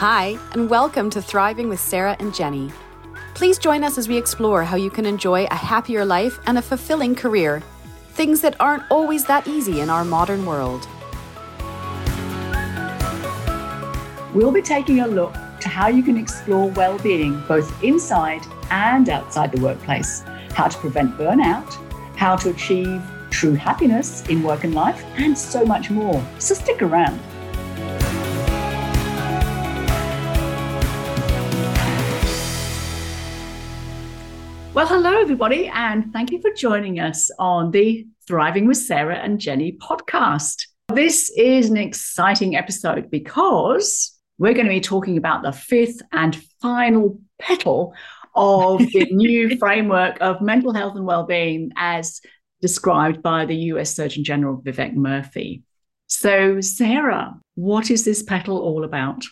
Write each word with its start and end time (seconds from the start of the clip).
Hi, 0.00 0.38
and 0.52 0.68
welcome 0.68 1.08
to 1.08 1.22
Thriving 1.22 1.70
with 1.70 1.80
Sarah 1.80 2.16
and 2.18 2.34
Jenny. 2.34 2.70
Please 3.32 3.56
join 3.56 3.82
us 3.82 3.96
as 3.96 4.08
we 4.08 4.18
explore 4.18 4.62
how 4.62 4.76
you 4.76 4.90
can 4.90 5.06
enjoy 5.06 5.46
a 5.46 5.54
happier 5.54 6.04
life 6.04 6.38
and 6.44 6.58
a 6.58 6.62
fulfilling 6.62 7.14
career, 7.14 7.62
things 8.10 8.42
that 8.42 8.60
aren't 8.60 8.82
always 8.90 9.24
that 9.24 9.48
easy 9.48 9.80
in 9.80 9.88
our 9.88 10.04
modern 10.04 10.44
world. 10.44 10.86
We'll 14.34 14.52
be 14.52 14.60
taking 14.60 15.00
a 15.00 15.06
look 15.06 15.32
to 15.60 15.68
how 15.70 15.88
you 15.88 16.02
can 16.02 16.18
explore 16.18 16.68
well-being 16.72 17.42
both 17.48 17.82
inside 17.82 18.42
and 18.70 19.08
outside 19.08 19.50
the 19.50 19.62
workplace, 19.62 20.24
how 20.50 20.68
to 20.68 20.76
prevent 20.76 21.16
burnout, 21.16 21.72
how 22.16 22.36
to 22.36 22.50
achieve 22.50 23.02
true 23.30 23.54
happiness 23.54 24.26
in 24.28 24.42
work 24.42 24.64
and 24.64 24.74
life, 24.74 25.02
and 25.16 25.38
so 25.38 25.64
much 25.64 25.88
more. 25.88 26.22
So 26.38 26.52
stick 26.52 26.82
around. 26.82 27.18
Well, 34.76 34.88
hello, 34.88 35.18
everybody, 35.18 35.68
and 35.68 36.12
thank 36.12 36.30
you 36.30 36.38
for 36.42 36.50
joining 36.50 37.00
us 37.00 37.30
on 37.38 37.70
the 37.70 38.06
Thriving 38.28 38.66
with 38.66 38.76
Sarah 38.76 39.16
and 39.16 39.40
Jenny 39.40 39.72
podcast. 39.72 40.66
This 40.92 41.32
is 41.34 41.70
an 41.70 41.78
exciting 41.78 42.56
episode 42.56 43.10
because 43.10 44.14
we're 44.36 44.52
going 44.52 44.66
to 44.66 44.70
be 44.70 44.82
talking 44.82 45.16
about 45.16 45.42
the 45.42 45.52
fifth 45.52 46.02
and 46.12 46.36
final 46.60 47.18
petal 47.38 47.94
of 48.34 48.80
the 48.92 49.06
new 49.12 49.56
framework 49.56 50.18
of 50.20 50.42
mental 50.42 50.74
health 50.74 50.94
and 50.94 51.06
well-being 51.06 51.72
as 51.78 52.20
described 52.60 53.22
by 53.22 53.46
the 53.46 53.56
US 53.56 53.96
Surgeon 53.96 54.24
General 54.24 54.60
Vivek 54.60 54.94
Murthy. 54.94 55.62
So, 56.06 56.60
Sarah, 56.60 57.34
what 57.54 57.90
is 57.90 58.04
this 58.04 58.22
petal 58.22 58.58
all 58.58 58.84
about? 58.84 59.24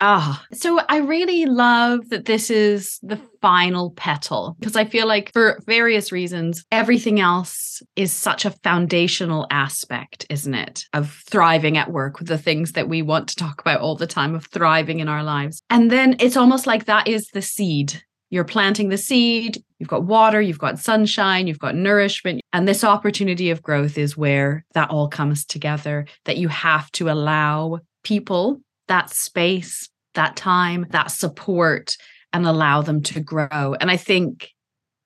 Ah, 0.00 0.44
so 0.52 0.80
I 0.88 0.98
really 0.98 1.46
love 1.46 2.10
that 2.10 2.26
this 2.26 2.50
is 2.50 2.98
the 3.02 3.18
final 3.40 3.92
petal 3.92 4.56
because 4.58 4.76
I 4.76 4.84
feel 4.84 5.06
like 5.06 5.32
for 5.32 5.58
various 5.66 6.12
reasons, 6.12 6.64
everything 6.70 7.18
else 7.18 7.82
is 7.96 8.12
such 8.12 8.44
a 8.44 8.50
foundational 8.50 9.46
aspect, 9.50 10.26
isn't 10.28 10.54
it? 10.54 10.84
Of 10.92 11.22
thriving 11.30 11.78
at 11.78 11.92
work 11.92 12.18
with 12.18 12.28
the 12.28 12.38
things 12.38 12.72
that 12.72 12.88
we 12.88 13.00
want 13.00 13.28
to 13.28 13.36
talk 13.36 13.60
about 13.60 13.80
all 13.80 13.96
the 13.96 14.06
time, 14.06 14.34
of 14.34 14.46
thriving 14.46 15.00
in 15.00 15.08
our 15.08 15.22
lives. 15.22 15.62
And 15.70 15.90
then 15.90 16.16
it's 16.20 16.36
almost 16.36 16.66
like 16.66 16.84
that 16.84 17.08
is 17.08 17.28
the 17.28 17.42
seed. 17.42 18.02
You're 18.28 18.44
planting 18.44 18.88
the 18.88 18.98
seed, 18.98 19.62
you've 19.78 19.88
got 19.88 20.04
water, 20.04 20.40
you've 20.40 20.58
got 20.58 20.80
sunshine, 20.80 21.46
you've 21.46 21.60
got 21.60 21.76
nourishment. 21.76 22.40
And 22.52 22.66
this 22.66 22.82
opportunity 22.82 23.50
of 23.50 23.62
growth 23.62 23.96
is 23.96 24.16
where 24.16 24.64
that 24.74 24.90
all 24.90 25.08
comes 25.08 25.44
together, 25.44 26.06
that 26.24 26.36
you 26.36 26.48
have 26.48 26.90
to 26.92 27.08
allow 27.08 27.80
people 28.02 28.60
that 28.88 29.10
space, 29.10 29.88
that 30.14 30.36
time, 30.36 30.86
that 30.90 31.10
support, 31.10 31.96
and 32.32 32.46
allow 32.46 32.82
them 32.82 33.02
to 33.02 33.20
grow. 33.20 33.74
And 33.80 33.90
I 33.90 33.96
think 33.96 34.50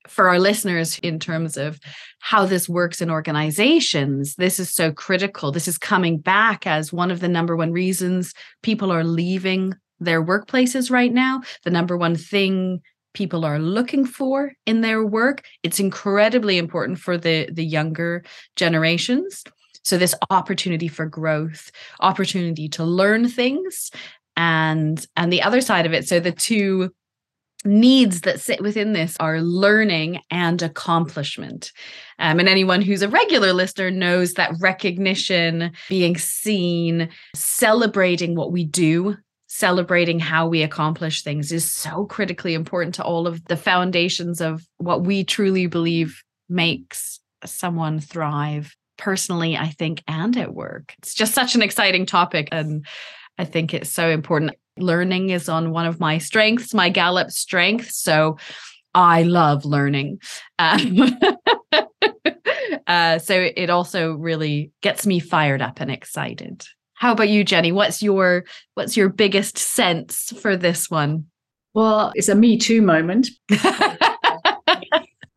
for 0.09 0.29
our 0.29 0.39
listeners, 0.41 0.99
in 1.01 1.19
terms 1.19 1.57
of 1.57 1.79
how 2.19 2.45
this 2.45 2.69
works 2.69 3.01
in 3.01 3.11
organizations, 3.11 4.35
this 4.37 4.59
is 4.59 4.69
so 4.69 4.91
critical. 4.93 5.53
This 5.53 5.69
is 5.69 5.79
coming 5.79 6.19
back 6.19 6.67
as 6.67 6.93
one 6.93 7.11
of 7.11 7.21
the 7.21 7.29
number 7.29 7.57
one 7.57 7.71
reasons 7.71 8.35
people 8.63 8.91
are 8.91 9.05
leaving 9.05 9.75
their 10.01 10.25
workplaces 10.25 10.91
right 10.91 11.13
now. 11.13 11.43
The 11.63 11.71
number 11.71 11.97
one 11.97 12.17
thing 12.17 12.81
people 13.15 13.45
are 13.45 13.59
looking 13.59 14.05
for 14.05 14.53
in 14.67 14.81
their 14.81 15.05
work. 15.05 15.45
It's 15.63 15.81
incredibly 15.81 16.59
important 16.59 16.99
for 16.99 17.19
the, 17.19 17.49
the 17.53 17.65
younger 17.65 18.25
generations. 18.57 19.45
So, 19.85 19.99
this 19.99 20.15
opportunity 20.31 20.89
for 20.89 21.07
growth, 21.07 21.71
opportunity 22.01 22.69
to 22.71 22.85
learn 22.85 23.29
things, 23.29 23.91
and 24.37 25.05
and 25.17 25.33
the 25.33 25.43
other 25.43 25.61
side 25.61 25.87
of 25.87 25.93
it 25.93 26.07
so 26.09 26.21
the 26.21 26.33
two 26.33 26.91
needs 27.65 28.23
that 28.23 28.41
sit 28.41 28.63
within 28.63 28.93
this 28.93 29.17
are 29.21 29.41
learning 29.41 30.21
and 30.31 30.63
accomplishment. 30.63 31.73
Um, 32.19 32.39
and 32.39 32.49
anyone 32.49 32.81
who's 32.81 33.03
a 33.03 33.09
regular 33.09 33.53
listener 33.53 33.91
knows 33.91 34.35
that 34.35 34.55
recognition, 34.61 35.73
being 35.89 36.17
seen, 36.17 37.11
celebrating 37.35 38.35
what 38.35 38.53
we 38.53 38.65
do, 38.65 39.17
celebrating 39.47 40.19
how 40.19 40.49
we 40.49 40.63
accomplish 40.63 41.23
things 41.23 41.53
is 41.53 41.71
so 41.71 42.07
critically 42.07 42.55
important 42.55 42.95
to 42.95 43.05
all 43.05 43.27
of 43.27 43.45
the 43.47 43.57
foundations 43.57 44.41
of 44.41 44.67
what 44.79 45.03
we 45.03 45.25
truly 45.25 45.67
believe 45.67 46.23
makes 46.49 47.21
someone 47.45 48.01
thrive 48.01 48.75
personally, 49.01 49.57
I 49.57 49.69
think, 49.71 50.03
and 50.07 50.37
at 50.37 50.55
work. 50.55 50.95
It's 50.99 51.15
just 51.15 51.35
such 51.35 51.55
an 51.55 51.63
exciting 51.63 52.07
topic. 52.07 52.49
And 52.53 52.87
I 53.39 53.45
think 53.45 53.75
it's 53.75 53.91
so 53.91 54.09
important. 54.09 54.53
Learning 54.77 55.31
is 55.31 55.49
on 55.49 55.73
one 55.73 55.87
of 55.87 55.99
my 55.99 56.19
strengths, 56.19 56.75
my 56.75 56.91
Gallup 56.91 57.31
strength. 57.31 57.91
So 57.91 58.37
I 58.95 59.23
love 59.25 59.65
learning. 59.65 60.21
Um, 60.59 61.19
uh, 62.87 63.19
so 63.19 63.49
it 63.57 63.71
also 63.71 64.13
really 64.13 64.73
gets 64.83 65.07
me 65.07 65.21
fired 65.21 65.63
up 65.63 65.81
and 65.81 65.91
excited. 65.91 66.67
How 66.95 67.13
about 67.13 67.31
you, 67.31 67.45
Jenny? 67.45 67.73
What's 67.73 68.03
your 68.03 68.45
what's 68.75 68.97
your 68.97 69.09
biggest 69.09 69.57
sense 69.57 70.35
for 70.43 70.55
this 70.55 70.91
one? 70.91 71.27
Well, 71.73 72.13
it's 72.15 72.29
a 72.29 72.35
me 72.35 72.59
too 72.59 72.83
moment. 72.83 73.31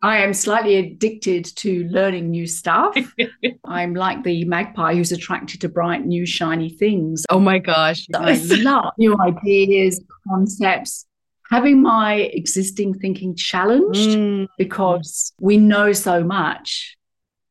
I 0.03 0.17
am 0.17 0.33
slightly 0.33 0.75
addicted 0.75 1.45
to 1.55 1.85
learning 1.85 2.29
new 2.29 2.45
stuff. 2.45 2.93
I'm 3.63 3.95
like 3.95 4.23
the 4.23 4.43
magpie 4.43 4.95
who's 4.95 5.13
attracted 5.13 5.61
to 5.61 5.69
bright, 5.69 6.05
new, 6.05 6.25
shiny 6.25 6.69
things. 6.69 7.23
Oh 7.29 7.39
my 7.39 7.57
gosh. 7.57 8.05
I 8.13 8.35
love 8.61 8.91
new 8.97 9.15
ideas, 9.21 10.03
concepts, 10.27 11.05
having 11.49 11.81
my 11.81 12.15
existing 12.15 12.95
thinking 12.95 13.33
challenged 13.33 14.09
mm. 14.09 14.49
because 14.57 15.31
we 15.39 15.55
know 15.55 15.93
so 15.93 16.21
much. 16.21 16.97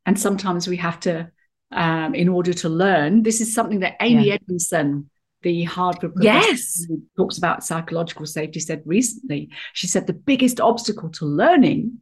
And 0.04 0.20
sometimes 0.20 0.68
we 0.68 0.76
have 0.76 1.00
to, 1.00 1.30
um, 1.70 2.14
in 2.14 2.28
order 2.28 2.52
to 2.52 2.68
learn, 2.68 3.22
this 3.22 3.40
is 3.40 3.54
something 3.54 3.80
that 3.80 3.96
Amy 3.98 4.26
yeah. 4.26 4.34
Edmondson, 4.34 5.08
the 5.40 5.64
Harvard 5.64 6.00
professor 6.00 6.22
yes 6.22 6.84
who 6.86 7.02
talks 7.16 7.38
about 7.38 7.64
psychological 7.64 8.26
safety 8.26 8.60
said 8.60 8.80
recently 8.86 9.50
she 9.72 9.88
said 9.88 10.06
the 10.06 10.12
biggest 10.12 10.60
obstacle 10.60 11.08
to 11.10 11.24
learning 11.24 11.98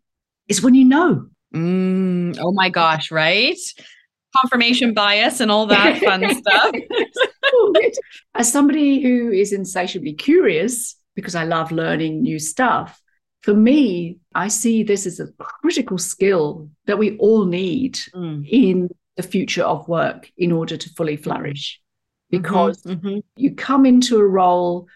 is 0.51 0.61
when 0.61 0.75
you 0.75 0.85
know. 0.85 1.27
Mm, 1.55 2.37
oh 2.41 2.53
my 2.53 2.69
gosh, 2.69 3.11
right? 3.11 3.57
Confirmation 4.37 4.93
bias 4.93 5.41
and 5.41 5.51
all 5.51 5.67
that 5.67 5.99
fun 6.03 6.23
stuff. 6.39 6.75
As 8.35 8.53
somebody 8.53 9.01
who 9.01 9.31
is 9.31 9.53
insatiably 9.53 10.13
curious, 10.13 10.97
because 11.15 11.35
I 11.35 11.45
love 11.45 11.73
learning 11.73 12.23
new 12.23 12.39
stuff, 12.39 13.01
for 13.43 13.55
me, 13.55 14.19
I 14.35 14.49
see 14.49 14.83
this 14.83 15.07
as 15.07 15.19
a 15.19 15.29
critical 15.39 15.97
skill 15.97 16.69
that 16.87 16.99
we 16.99 17.17
all 17.17 17.47
need 17.47 17.95
mm. 18.15 18.47
in 18.47 18.91
the 19.17 19.23
future 19.23 19.63
of 19.63 19.89
work 19.89 20.31
in 20.37 20.53
order 20.53 20.77
to 20.77 20.91
fully 20.91 21.17
flourish. 21.17 21.81
Mm-hmm, 22.33 22.43
because 22.43 22.83
mm-hmm, 22.83 23.07
mm-hmm. 23.07 23.19
you 23.37 23.55
come 23.55 23.87
into 23.87 24.19
a 24.19 24.27
role 24.27 24.89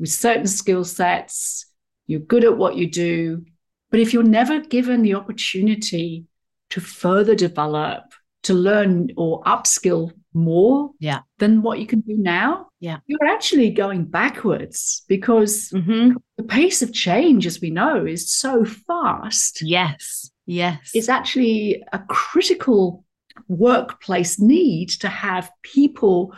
with 0.00 0.10
certain 0.10 0.48
skill 0.48 0.84
sets, 0.84 1.66
you're 2.06 2.20
good 2.20 2.44
at 2.44 2.56
what 2.56 2.76
you 2.76 2.90
do, 2.90 3.44
but 3.92 4.00
if 4.00 4.12
you're 4.12 4.24
never 4.24 4.58
given 4.58 5.02
the 5.02 5.14
opportunity 5.14 6.24
to 6.70 6.80
further 6.80 7.34
develop, 7.34 8.02
to 8.44 8.54
learn 8.54 9.10
or 9.16 9.42
upskill 9.42 10.10
more 10.34 10.90
yeah. 10.98 11.20
than 11.38 11.60
what 11.60 11.78
you 11.78 11.86
can 11.86 12.00
do 12.00 12.16
now, 12.16 12.68
yeah. 12.80 12.98
you're 13.06 13.28
actually 13.28 13.70
going 13.70 14.06
backwards 14.06 15.04
because 15.06 15.68
mm-hmm. 15.68 16.16
the 16.38 16.42
pace 16.42 16.80
of 16.80 16.92
change, 16.92 17.46
as 17.46 17.60
we 17.60 17.70
know, 17.70 18.06
is 18.06 18.32
so 18.32 18.64
fast. 18.64 19.60
Yes. 19.60 20.30
Yes. 20.46 20.90
It's 20.94 21.10
actually 21.10 21.84
a 21.92 21.98
critical 22.08 23.04
workplace 23.46 24.40
need 24.40 24.88
to 24.88 25.08
have 25.08 25.50
people 25.62 26.34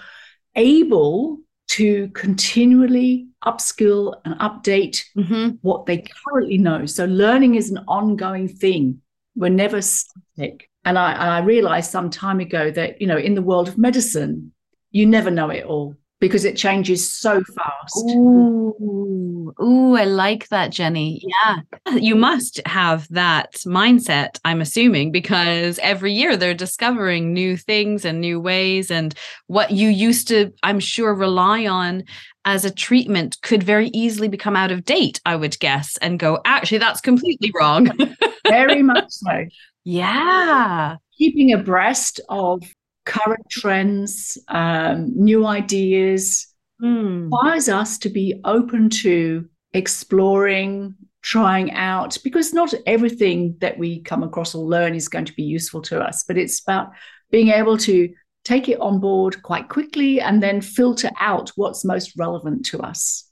able 0.56 1.38
to 1.66 2.08
continually 2.08 3.28
upskill 3.44 4.14
and 4.24 4.38
update 4.40 5.02
mm-hmm. 5.16 5.56
what 5.62 5.86
they 5.86 6.04
currently 6.26 6.58
know. 6.58 6.86
So 6.86 7.04
learning 7.04 7.54
is 7.54 7.70
an 7.70 7.84
ongoing 7.88 8.48
thing. 8.48 9.00
We're 9.34 9.50
never 9.50 9.80
static. 9.80 10.70
And 10.84 10.98
I, 10.98 11.12
and 11.12 11.30
I 11.30 11.38
realized 11.40 11.90
some 11.90 12.10
time 12.10 12.40
ago 12.40 12.70
that, 12.70 13.00
you 13.00 13.06
know, 13.06 13.16
in 13.16 13.34
the 13.34 13.42
world 13.42 13.68
of 13.68 13.78
medicine, 13.78 14.52
you 14.90 15.06
never 15.06 15.30
know 15.30 15.50
it 15.50 15.64
all 15.64 15.96
because 16.24 16.46
it 16.46 16.56
changes 16.56 17.06
so 17.06 17.42
fast. 17.54 18.02
Ooh, 18.16 19.52
ooh, 19.62 19.94
I 19.94 20.04
like 20.04 20.48
that, 20.48 20.70
Jenny. 20.70 21.22
Yeah, 21.22 21.60
you 21.96 22.16
must 22.16 22.62
have 22.64 23.06
that 23.10 23.52
mindset, 23.66 24.38
I'm 24.42 24.62
assuming, 24.62 25.12
because 25.12 25.78
every 25.80 26.14
year 26.14 26.34
they're 26.38 26.54
discovering 26.54 27.34
new 27.34 27.58
things 27.58 28.06
and 28.06 28.22
new 28.22 28.40
ways. 28.40 28.90
And 28.90 29.14
what 29.48 29.72
you 29.72 29.90
used 29.90 30.26
to, 30.28 30.50
I'm 30.62 30.80
sure, 30.80 31.14
rely 31.14 31.66
on 31.66 32.04
as 32.46 32.64
a 32.64 32.70
treatment 32.70 33.36
could 33.42 33.62
very 33.62 33.88
easily 33.88 34.28
become 34.28 34.56
out 34.56 34.72
of 34.72 34.86
date, 34.86 35.20
I 35.26 35.36
would 35.36 35.58
guess, 35.58 35.98
and 35.98 36.18
go, 36.18 36.40
actually, 36.46 36.78
that's 36.78 37.02
completely 37.02 37.52
wrong. 37.54 37.90
very 38.48 38.82
much 38.82 39.10
so. 39.10 39.44
Yeah. 39.84 40.96
Keeping 41.18 41.52
abreast 41.52 42.18
of 42.30 42.62
current 43.04 43.44
trends, 43.50 44.38
um, 44.48 45.12
new 45.14 45.46
ideas, 45.46 46.48
Mm. 46.82 47.24
requires 47.26 47.68
us 47.68 47.98
to 47.98 48.08
be 48.08 48.40
open 48.44 48.90
to 48.90 49.46
exploring, 49.72 50.94
trying 51.22 51.72
out, 51.72 52.18
because 52.24 52.52
not 52.52 52.74
everything 52.86 53.56
that 53.60 53.78
we 53.78 54.00
come 54.00 54.22
across 54.22 54.54
or 54.54 54.64
learn 54.66 54.94
is 54.94 55.08
going 55.08 55.24
to 55.24 55.32
be 55.34 55.42
useful 55.44 55.80
to 55.82 56.00
us, 56.00 56.24
but 56.26 56.36
it's 56.36 56.60
about 56.60 56.90
being 57.30 57.48
able 57.48 57.78
to 57.78 58.12
take 58.44 58.68
it 58.68 58.78
on 58.80 58.98
board 59.00 59.42
quite 59.42 59.68
quickly 59.68 60.20
and 60.20 60.42
then 60.42 60.60
filter 60.60 61.10
out 61.20 61.50
what's 61.56 61.84
most 61.84 62.12
relevant 62.18 62.66
to 62.66 62.80
us. 62.80 63.30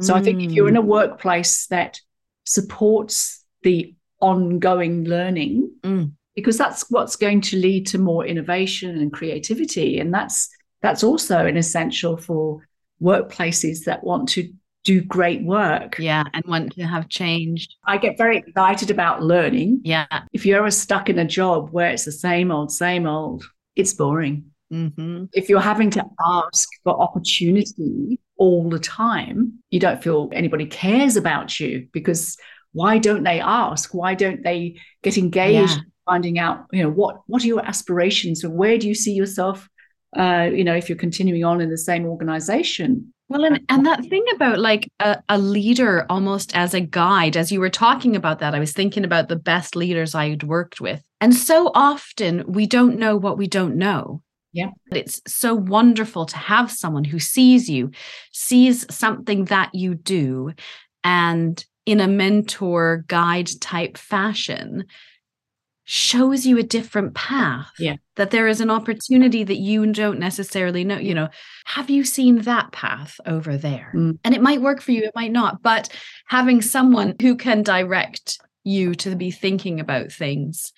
So 0.00 0.14
I 0.14 0.20
think 0.22 0.42
if 0.42 0.52
you're 0.52 0.68
in 0.68 0.76
a 0.76 0.82
workplace 0.82 1.66
that 1.68 1.98
supports 2.44 3.44
the 3.62 3.94
ongoing 4.20 5.04
learning, 5.04 5.70
Mm. 5.82 6.12
Because 6.34 6.58
that's 6.58 6.90
what's 6.90 7.16
going 7.16 7.40
to 7.42 7.56
lead 7.56 7.86
to 7.88 7.98
more 7.98 8.24
innovation 8.26 8.96
and 8.96 9.12
creativity, 9.12 9.98
and 10.00 10.12
that's 10.12 10.48
that's 10.82 11.04
also 11.04 11.46
an 11.46 11.56
essential 11.56 12.16
for 12.16 12.66
workplaces 13.02 13.84
that 13.84 14.04
want 14.04 14.28
to 14.30 14.52
do 14.84 15.02
great 15.02 15.42
work. 15.42 15.98
yeah, 15.98 16.24
and 16.32 16.44
want 16.46 16.72
to 16.74 16.82
have 16.86 17.08
change. 17.08 17.68
I 17.84 17.98
get 17.98 18.16
very 18.16 18.38
excited 18.38 18.90
about 18.90 19.22
learning. 19.22 19.80
Yeah. 19.84 20.06
If 20.32 20.46
you're 20.46 20.58
ever 20.58 20.70
stuck 20.70 21.10
in 21.10 21.18
a 21.18 21.24
job 21.26 21.70
where 21.70 21.90
it's 21.90 22.04
the 22.04 22.12
same 22.12 22.50
old, 22.50 22.72
same 22.72 23.06
old, 23.06 23.44
it's 23.76 23.92
boring. 23.92 24.46
hmm 24.70 25.24
If 25.32 25.48
you're 25.48 25.60
having 25.60 25.90
to 25.90 26.04
ask 26.24 26.68
for 26.82 26.98
opportunity 26.98 28.20
all 28.38 28.70
the 28.70 28.78
time, 28.78 29.58
you 29.70 29.80
don't 29.80 30.02
feel 30.02 30.30
anybody 30.32 30.66
cares 30.66 31.16
about 31.16 31.60
you 31.60 31.88
because 31.92 32.38
why 32.72 32.98
don't 32.98 33.24
they 33.24 33.40
ask? 33.40 33.92
Why 33.92 34.14
don't 34.14 34.42
they 34.42 34.76
get 35.02 35.18
engaged? 35.18 35.80
Finding 36.10 36.38
out, 36.40 36.66
you 36.72 36.82
know, 36.82 36.90
what 36.90 37.14
what 37.28 37.44
are 37.44 37.46
your 37.46 37.64
aspirations 37.64 38.42
and 38.42 38.54
where 38.54 38.76
do 38.78 38.88
you 38.88 38.94
see 38.94 39.12
yourself? 39.12 39.68
Uh, 40.16 40.48
you 40.52 40.64
know, 40.64 40.74
if 40.74 40.88
you're 40.88 40.98
continuing 40.98 41.44
on 41.44 41.60
in 41.60 41.70
the 41.70 41.78
same 41.78 42.04
organization. 42.04 43.12
Well, 43.28 43.44
and, 43.44 43.60
and 43.68 43.86
that 43.86 44.04
thing 44.06 44.24
about 44.34 44.58
like 44.58 44.90
a, 44.98 45.22
a 45.28 45.38
leader 45.38 46.04
almost 46.10 46.56
as 46.56 46.74
a 46.74 46.80
guide, 46.80 47.36
as 47.36 47.52
you 47.52 47.60
were 47.60 47.70
talking 47.70 48.16
about 48.16 48.40
that, 48.40 48.56
I 48.56 48.58
was 48.58 48.72
thinking 48.72 49.04
about 49.04 49.28
the 49.28 49.36
best 49.36 49.76
leaders 49.76 50.16
I'd 50.16 50.42
worked 50.42 50.80
with. 50.80 51.00
And 51.20 51.32
so 51.32 51.70
often 51.74 52.42
we 52.48 52.66
don't 52.66 52.98
know 52.98 53.16
what 53.16 53.38
we 53.38 53.46
don't 53.46 53.76
know. 53.76 54.22
Yeah. 54.52 54.70
But 54.88 54.98
It's 54.98 55.20
so 55.28 55.54
wonderful 55.54 56.26
to 56.26 56.36
have 56.36 56.72
someone 56.72 57.04
who 57.04 57.20
sees 57.20 57.70
you, 57.70 57.92
sees 58.32 58.84
something 58.92 59.44
that 59.44 59.70
you 59.74 59.94
do, 59.94 60.52
and 61.04 61.64
in 61.86 62.00
a 62.00 62.08
mentor 62.08 63.04
guide 63.06 63.48
type 63.60 63.96
fashion, 63.96 64.84
shows 65.92 66.46
you 66.46 66.56
a 66.56 66.62
different 66.62 67.16
path. 67.16 67.72
Yeah. 67.76 67.96
That 68.14 68.30
there 68.30 68.46
is 68.46 68.60
an 68.60 68.70
opportunity 68.70 69.42
that 69.42 69.56
you 69.56 69.92
don't 69.92 70.20
necessarily 70.20 70.84
know. 70.84 70.98
You 70.98 71.14
know, 71.14 71.28
have 71.64 71.90
you 71.90 72.04
seen 72.04 72.42
that 72.42 72.70
path 72.70 73.18
over 73.26 73.56
there? 73.56 73.90
Mm. 73.92 74.20
And 74.22 74.32
it 74.32 74.40
might 74.40 74.62
work 74.62 74.80
for 74.80 74.92
you, 74.92 75.02
it 75.02 75.16
might 75.16 75.32
not. 75.32 75.62
But 75.62 75.88
having 76.26 76.62
someone 76.62 77.16
who 77.20 77.34
can 77.34 77.64
direct 77.64 78.38
you 78.62 78.94
to 78.94 79.16
be 79.16 79.32
thinking 79.32 79.80
about 79.80 80.12
things. 80.12 80.72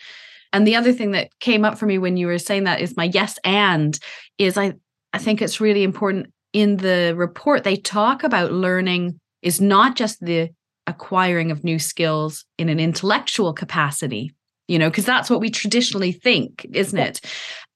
And 0.51 0.67
the 0.67 0.77
other 0.77 0.95
thing 0.95 1.11
that 1.11 1.29
came 1.41 1.67
up 1.67 1.77
for 1.77 1.85
me 1.85 1.99
when 1.99 2.17
you 2.17 2.27
were 2.27 2.39
saying 2.39 2.65
that 2.65 2.81
is 2.81 2.97
my 2.97 3.11
yes 3.13 3.39
and 3.45 3.99
is 4.39 4.57
I 4.57 4.73
I 5.13 5.19
think 5.19 5.43
it's 5.43 5.61
really 5.61 5.83
important 5.83 6.33
in 6.55 6.79
the 6.79 7.13
report 7.15 7.65
they 7.65 7.77
talk 7.77 8.25
about 8.25 8.53
learning 8.53 9.21
is 9.43 9.61
not 9.61 9.95
just 9.95 10.21
the 10.21 10.49
acquiring 10.87 11.51
of 11.51 11.65
new 11.65 11.79
skills 11.79 12.47
in 12.57 12.71
an 12.71 12.81
intellectual 12.81 13.53
capacity, 13.53 14.35
you 14.73 14.79
know, 14.79 14.89
because 14.89 15.05
that's 15.05 15.29
what 15.29 15.41
we 15.41 15.51
traditionally 15.51 16.13
think, 16.13 16.67
isn't 16.73 16.99
it? 16.99 17.21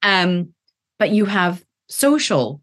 Um, 0.03 0.55
but 0.99 1.11
you 1.11 1.27
have 1.27 1.63
social, 1.91 2.63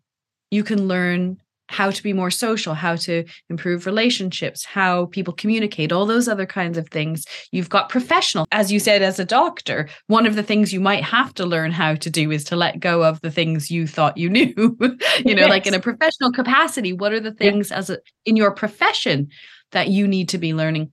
you 0.50 0.64
can 0.64 0.88
learn 0.88 1.38
how 1.70 1.92
to 1.92 2.02
be 2.02 2.14
more 2.14 2.32
social, 2.32 2.74
how 2.74 2.96
to 2.96 3.26
improve 3.52 3.86
relationships, 3.86 4.66
how 4.66 5.06
people 5.08 5.36
communicate, 5.36 5.92
all 5.92 6.08
those 6.08 6.28
other 6.28 6.48
kinds 6.48 6.80
of 6.80 6.90
things. 6.90 7.26
You've 7.52 7.70
got 7.70 7.90
professional, 7.90 8.48
as 8.52 8.72
you 8.72 8.80
said, 8.80 9.04
as 9.04 9.20
a 9.20 9.26
doctor, 9.26 9.88
one 10.08 10.26
of 10.26 10.36
the 10.36 10.42
things 10.42 10.74
you 10.74 10.80
might 10.80 11.04
have 11.04 11.36
to 11.36 11.46
learn 11.46 11.72
how 11.72 11.94
to 11.94 12.10
do 12.10 12.32
is 12.32 12.44
to 12.46 12.56
let 12.56 12.80
go 12.80 13.04
of 13.04 13.22
the 13.22 13.32
things 13.32 13.70
you 13.70 13.86
thought 13.86 14.18
you 14.18 14.30
knew. 14.32 14.76
you 15.24 15.36
know, 15.36 15.46
like 15.46 15.68
in 15.68 15.76
a 15.76 15.80
professional 15.80 16.32
capacity, 16.32 16.92
what 16.92 17.14
are 17.14 17.20
the 17.20 17.34
things 17.34 17.72
as 17.72 17.92
a 17.92 18.00
in 18.26 18.36
your 18.36 18.50
profession 18.50 19.30
that 19.74 19.90
you 19.90 20.08
need 20.08 20.28
to 20.30 20.40
be 20.40 20.56
learning? 20.56 20.90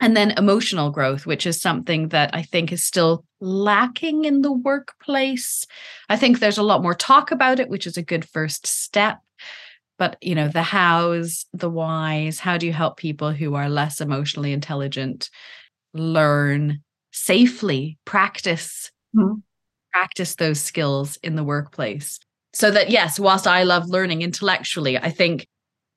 And 0.00 0.16
then 0.16 0.32
emotional 0.32 0.90
growth, 0.90 1.26
which 1.26 1.46
is 1.46 1.60
something 1.60 2.08
that 2.08 2.30
I 2.34 2.42
think 2.42 2.72
is 2.72 2.82
still 2.82 3.24
lacking 3.40 4.24
in 4.24 4.40
the 4.40 4.52
workplace. 4.52 5.66
I 6.08 6.16
think 6.16 6.38
there's 6.38 6.58
a 6.58 6.62
lot 6.62 6.82
more 6.82 6.94
talk 6.94 7.30
about 7.30 7.60
it, 7.60 7.68
which 7.68 7.86
is 7.86 7.96
a 7.96 8.02
good 8.02 8.24
first 8.24 8.66
step. 8.66 9.18
But, 9.98 10.16
you 10.22 10.34
know, 10.34 10.48
the 10.48 10.62
hows, 10.62 11.44
the 11.52 11.68
whys, 11.68 12.40
how 12.40 12.56
do 12.56 12.66
you 12.66 12.72
help 12.72 12.96
people 12.96 13.32
who 13.32 13.54
are 13.54 13.68
less 13.68 14.00
emotionally 14.00 14.52
intelligent 14.52 15.28
learn 15.92 16.82
safely, 17.12 17.98
practice, 18.06 18.90
Mhm. 19.14 19.42
practice 19.92 20.36
those 20.36 20.60
skills 20.60 21.18
in 21.22 21.36
the 21.36 21.44
workplace? 21.44 22.18
So 22.54 22.70
that, 22.70 22.90
yes, 22.90 23.20
whilst 23.20 23.46
I 23.46 23.64
love 23.64 23.88
learning 23.88 24.22
intellectually, 24.22 24.96
I 24.96 25.10
think 25.10 25.46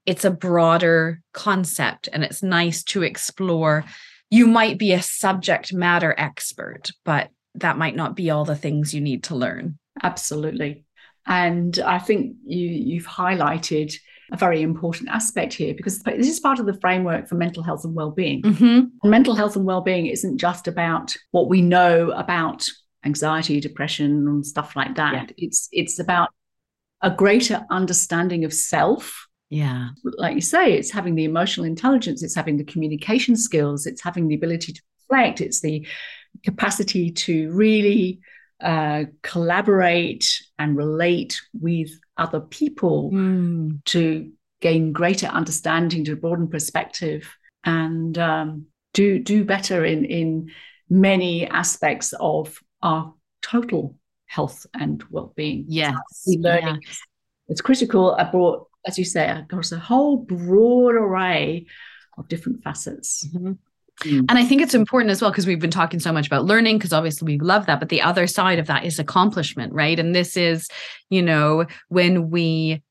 it's 0.05 0.25
a 0.25 0.31
broader 0.31 1.21
concept 1.33 2.09
and 2.11 2.23
it's 2.23 2.43
nice 2.43 2.83
to 2.83 3.03
explore. 3.03 3.85
You 4.29 4.47
might 4.47 4.77
be 4.77 4.93
a 4.93 5.01
subject 5.01 5.73
matter 5.73 6.13
expert, 6.17 6.91
but 7.05 7.29
that 7.55 7.77
might 7.77 7.95
not 7.95 8.15
be 8.15 8.29
all 8.29 8.45
the 8.45 8.55
things 8.55 8.93
you 8.93 9.01
need 9.01 9.23
to 9.25 9.35
learn. 9.35 9.77
Absolutely. 10.01 10.85
And 11.25 11.77
I 11.79 11.99
think 11.99 12.35
you, 12.43 12.67
you've 12.67 13.07
highlighted 13.07 13.93
a 14.31 14.37
very 14.37 14.61
important 14.61 15.09
aspect 15.09 15.53
here 15.53 15.73
because 15.75 15.99
this 15.99 16.27
is 16.27 16.39
part 16.39 16.59
of 16.59 16.65
the 16.65 16.79
framework 16.81 17.27
for 17.27 17.35
mental 17.35 17.61
health 17.61 17.85
and 17.85 17.93
well-being. 17.93 18.41
Mm-hmm. 18.41 19.09
Mental 19.09 19.35
health 19.35 19.55
and 19.55 19.65
well-being 19.65 20.07
isn't 20.07 20.37
just 20.37 20.67
about 20.67 21.15
what 21.31 21.49
we 21.49 21.61
know 21.61 22.11
about 22.11 22.67
anxiety, 23.05 23.59
depression, 23.59 24.27
and 24.27 24.45
stuff 24.45 24.75
like 24.75 24.95
that. 24.95 25.13
Yeah. 25.13 25.25
It's 25.37 25.67
it's 25.71 25.99
about 25.99 26.29
a 27.01 27.11
greater 27.11 27.65
understanding 27.69 28.45
of 28.45 28.53
self. 28.53 29.27
Yeah. 29.49 29.89
Like 30.03 30.35
you 30.35 30.41
say, 30.41 30.73
it's 30.73 30.91
having 30.91 31.15
the 31.15 31.25
emotional 31.25 31.65
intelligence, 31.65 32.23
it's 32.23 32.35
having 32.35 32.57
the 32.57 32.63
communication 32.63 33.35
skills, 33.35 33.85
it's 33.85 34.01
having 34.01 34.27
the 34.27 34.35
ability 34.35 34.73
to 34.73 34.81
reflect, 35.09 35.41
it's 35.41 35.61
the 35.61 35.85
capacity 36.43 37.11
to 37.11 37.51
really 37.51 38.19
uh, 38.59 39.03
collaborate 39.21 40.25
and 40.57 40.75
relate 40.75 41.39
with 41.53 41.89
other 42.17 42.39
people 42.39 43.11
Mm. 43.11 43.83
to 43.85 44.31
gain 44.61 44.93
greater 44.93 45.27
understanding, 45.27 46.05
to 46.05 46.15
broaden 46.15 46.47
perspective, 46.47 47.29
and 47.65 48.17
um, 48.17 48.65
do 48.93 49.19
do 49.19 49.43
better 49.43 49.83
in 49.83 50.05
in 50.05 50.51
many 50.89 51.45
aspects 51.47 52.13
of 52.19 52.59
our 52.81 53.13
total 53.41 53.95
health 54.25 54.65
and 54.73 55.03
well-being. 55.09 55.65
Yes. 55.67 55.95
Learning 56.25 56.81
it's 57.47 57.61
critical. 57.61 58.15
I 58.15 58.23
brought, 58.23 58.67
as 58.85 58.97
you 58.97 59.05
say, 59.05 59.29
across 59.29 59.71
a 59.71 59.79
whole 59.79 60.17
broad 60.17 60.95
array 60.95 61.65
of 62.17 62.27
different 62.27 62.63
facets. 62.63 63.27
Mhm. 63.33 63.57
Mm. 64.01 64.25
And 64.27 64.31
I 64.31 64.43
think 64.43 64.61
it's 64.61 64.73
important 64.73 65.11
as 65.11 65.21
well 65.21 65.31
because 65.31 65.45
we've 65.45 65.59
been 65.59 65.71
talking 65.71 65.99
so 65.99 66.11
much 66.11 66.27
about 66.27 66.45
learning 66.45 66.77
because 66.77 66.93
obviously 66.93 67.25
we 67.25 67.39
love 67.39 67.67
that. 67.67 67.79
But 67.79 67.89
the 67.89 68.01
other 68.01 68.27
side 68.27 68.59
of 68.59 68.67
that 68.67 68.85
is 68.85 68.99
accomplishment, 68.99 69.71
right? 69.73 69.99
And 69.99 70.15
this 70.15 70.35
is, 70.35 70.67
you 71.09 71.21
know, 71.21 71.65
when 71.89 72.29
we 72.29 72.81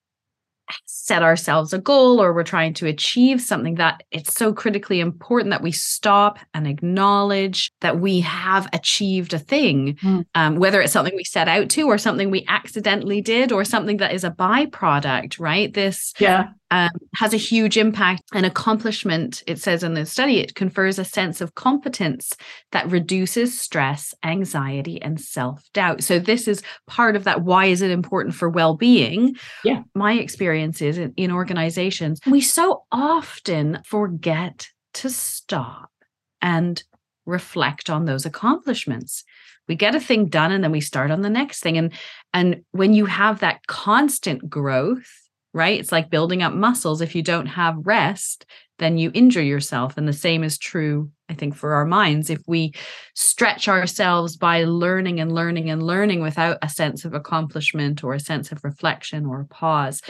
set 0.84 1.22
ourselves 1.22 1.72
a 1.72 1.78
goal 1.78 2.20
or 2.22 2.32
we're 2.32 2.42
trying 2.42 2.74
to 2.74 2.86
achieve 2.86 3.40
something 3.40 3.76
that 3.76 4.02
it's 4.10 4.34
so 4.34 4.52
critically 4.52 5.00
important 5.00 5.50
that 5.50 5.62
we 5.62 5.72
stop 5.72 6.38
and 6.54 6.66
acknowledge 6.66 7.72
that 7.80 7.98
we 8.00 8.20
have 8.20 8.68
achieved 8.72 9.34
a 9.34 9.38
thing 9.38 9.96
Mm. 10.02 10.24
um, 10.34 10.56
whether 10.56 10.80
it's 10.80 10.92
something 10.92 11.14
we 11.16 11.24
set 11.24 11.48
out 11.48 11.68
to 11.70 11.82
or 11.86 11.98
something 11.98 12.30
we 12.30 12.44
accidentally 12.48 13.20
did 13.20 13.52
or 13.52 13.64
something 13.64 13.98
that 13.98 14.12
is 14.12 14.24
a 14.24 14.30
byproduct 14.30 15.38
right 15.38 15.72
this 15.74 16.12
Yeah, 16.18 16.48
um, 16.72 16.90
has 17.14 17.34
a 17.34 17.36
huge 17.36 17.76
impact 17.76 18.22
and 18.32 18.46
accomplishment. 18.46 19.42
It 19.46 19.58
says 19.58 19.82
in 19.82 19.92
the 19.92 20.06
study, 20.06 20.40
it 20.40 20.54
confers 20.54 20.98
a 20.98 21.04
sense 21.04 21.42
of 21.42 21.54
competence 21.54 22.34
that 22.70 22.90
reduces 22.90 23.60
stress, 23.60 24.14
anxiety, 24.24 25.00
and 25.02 25.20
self 25.20 25.62
doubt. 25.74 26.02
So, 26.02 26.18
this 26.18 26.48
is 26.48 26.62
part 26.86 27.14
of 27.14 27.24
that. 27.24 27.42
Why 27.42 27.66
is 27.66 27.82
it 27.82 27.90
important 27.90 28.34
for 28.34 28.48
well 28.48 28.74
being? 28.74 29.36
Yeah. 29.64 29.82
My 29.94 30.14
experience 30.14 30.80
is 30.80 30.96
in, 30.96 31.12
in 31.18 31.30
organizations, 31.30 32.20
we 32.26 32.40
so 32.40 32.84
often 32.90 33.82
forget 33.84 34.70
to 34.94 35.10
stop 35.10 35.90
and 36.40 36.82
reflect 37.26 37.90
on 37.90 38.06
those 38.06 38.24
accomplishments. 38.24 39.24
We 39.68 39.74
get 39.74 39.94
a 39.94 40.00
thing 40.00 40.26
done 40.26 40.52
and 40.52 40.64
then 40.64 40.72
we 40.72 40.80
start 40.80 41.10
on 41.10 41.20
the 41.20 41.30
next 41.30 41.60
thing. 41.60 41.76
And 41.76 41.92
and 42.32 42.62
when 42.70 42.94
you 42.94 43.04
have 43.04 43.40
that 43.40 43.66
constant 43.66 44.48
growth, 44.48 45.21
right? 45.54 45.78
It's 45.78 45.92
like 45.92 46.10
building 46.10 46.42
up 46.42 46.52
muscles. 46.52 47.00
If 47.00 47.14
you 47.14 47.22
don't 47.22 47.46
have 47.46 47.86
rest, 47.86 48.46
then 48.78 48.98
you 48.98 49.10
injure 49.14 49.42
yourself. 49.42 49.96
And 49.96 50.08
the 50.08 50.12
same 50.12 50.42
is 50.42 50.58
true, 50.58 51.10
I 51.28 51.34
think, 51.34 51.54
for 51.54 51.74
our 51.74 51.84
minds. 51.84 52.30
If 52.30 52.40
we 52.46 52.72
stretch 53.14 53.68
ourselves 53.68 54.36
by 54.36 54.64
learning 54.64 55.20
and 55.20 55.32
learning 55.32 55.70
and 55.70 55.82
learning 55.82 56.20
without 56.20 56.58
a 56.62 56.68
sense 56.68 57.04
of 57.04 57.14
accomplishment 57.14 58.02
or 58.02 58.14
a 58.14 58.20
sense 58.20 58.50
of 58.50 58.64
reflection 58.64 59.26
or 59.26 59.40
a 59.40 59.46
pause, 59.46 60.00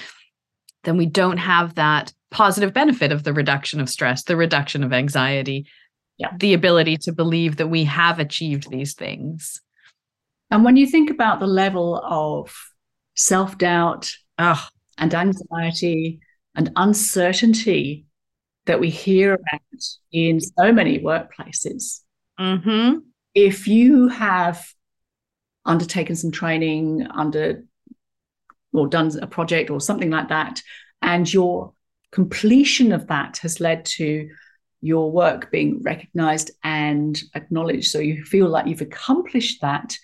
then 0.84 0.96
we 0.96 1.06
don't 1.06 1.38
have 1.38 1.75
that 1.75 2.12
positive 2.30 2.72
benefit 2.72 3.12
of 3.12 3.25
the 3.25 3.32
reduction 3.32 3.80
of 3.80 3.90
stress, 3.90 4.25
the 4.25 4.37
reduction 4.37 4.82
of 4.82 4.92
anxiety, 4.92 5.66
yeah. 6.18 6.30
the 6.38 6.54
ability 6.54 6.96
to 6.96 7.12
believe 7.12 7.56
that 7.56 7.68
we 7.68 7.84
have 7.84 8.18
achieved 8.18 8.70
these 8.70 8.94
things. 8.94 9.61
And 10.50 10.64
when 10.64 10.76
you 10.76 10.87
think 10.87 11.11
about 11.11 11.40
the 11.40 11.46
level 11.46 11.96
of 12.02 12.54
self 13.14 13.58
doubt 13.58 14.14
oh. 14.38 14.66
And 14.99 15.14
anxiety 15.14 16.20
and 16.54 16.70
uncertainty 16.76 18.06
that 18.66 18.80
we 18.80 18.90
hear 18.90 19.34
about 19.34 19.84
in 20.12 20.40
so 20.40 20.72
many 20.72 21.00
workplaces, 21.00 22.00
mm-hmm. 22.38 22.99
if 23.34 23.66
you 23.66 24.08
have 24.08 24.64
undertaken 25.64 26.16
some 26.16 26.30
training 26.30 27.06
under 27.14 27.64
or 28.72 28.87
done 28.87 29.18
a 29.20 29.26
project 29.26 29.70
or 29.70 29.80
something 29.80 30.11
like 30.11 30.28
that, 30.28 30.61
and 31.00 31.32
your 31.32 31.72
completion 32.11 32.92
of 32.92 33.06
that 33.08 33.38
has 33.38 33.61
led 33.61 33.84
to 33.84 34.28
your 34.80 35.11
work 35.11 35.50
being 35.50 35.82
recognized 35.82 36.50
and 36.62 37.20
acknowledged. 37.34 37.90
So 37.90 37.99
you 37.99 38.25
feel 38.25 38.49
like 38.49 38.66
you've 38.66 38.80
accomplished 38.80 39.61
that. 39.62 39.96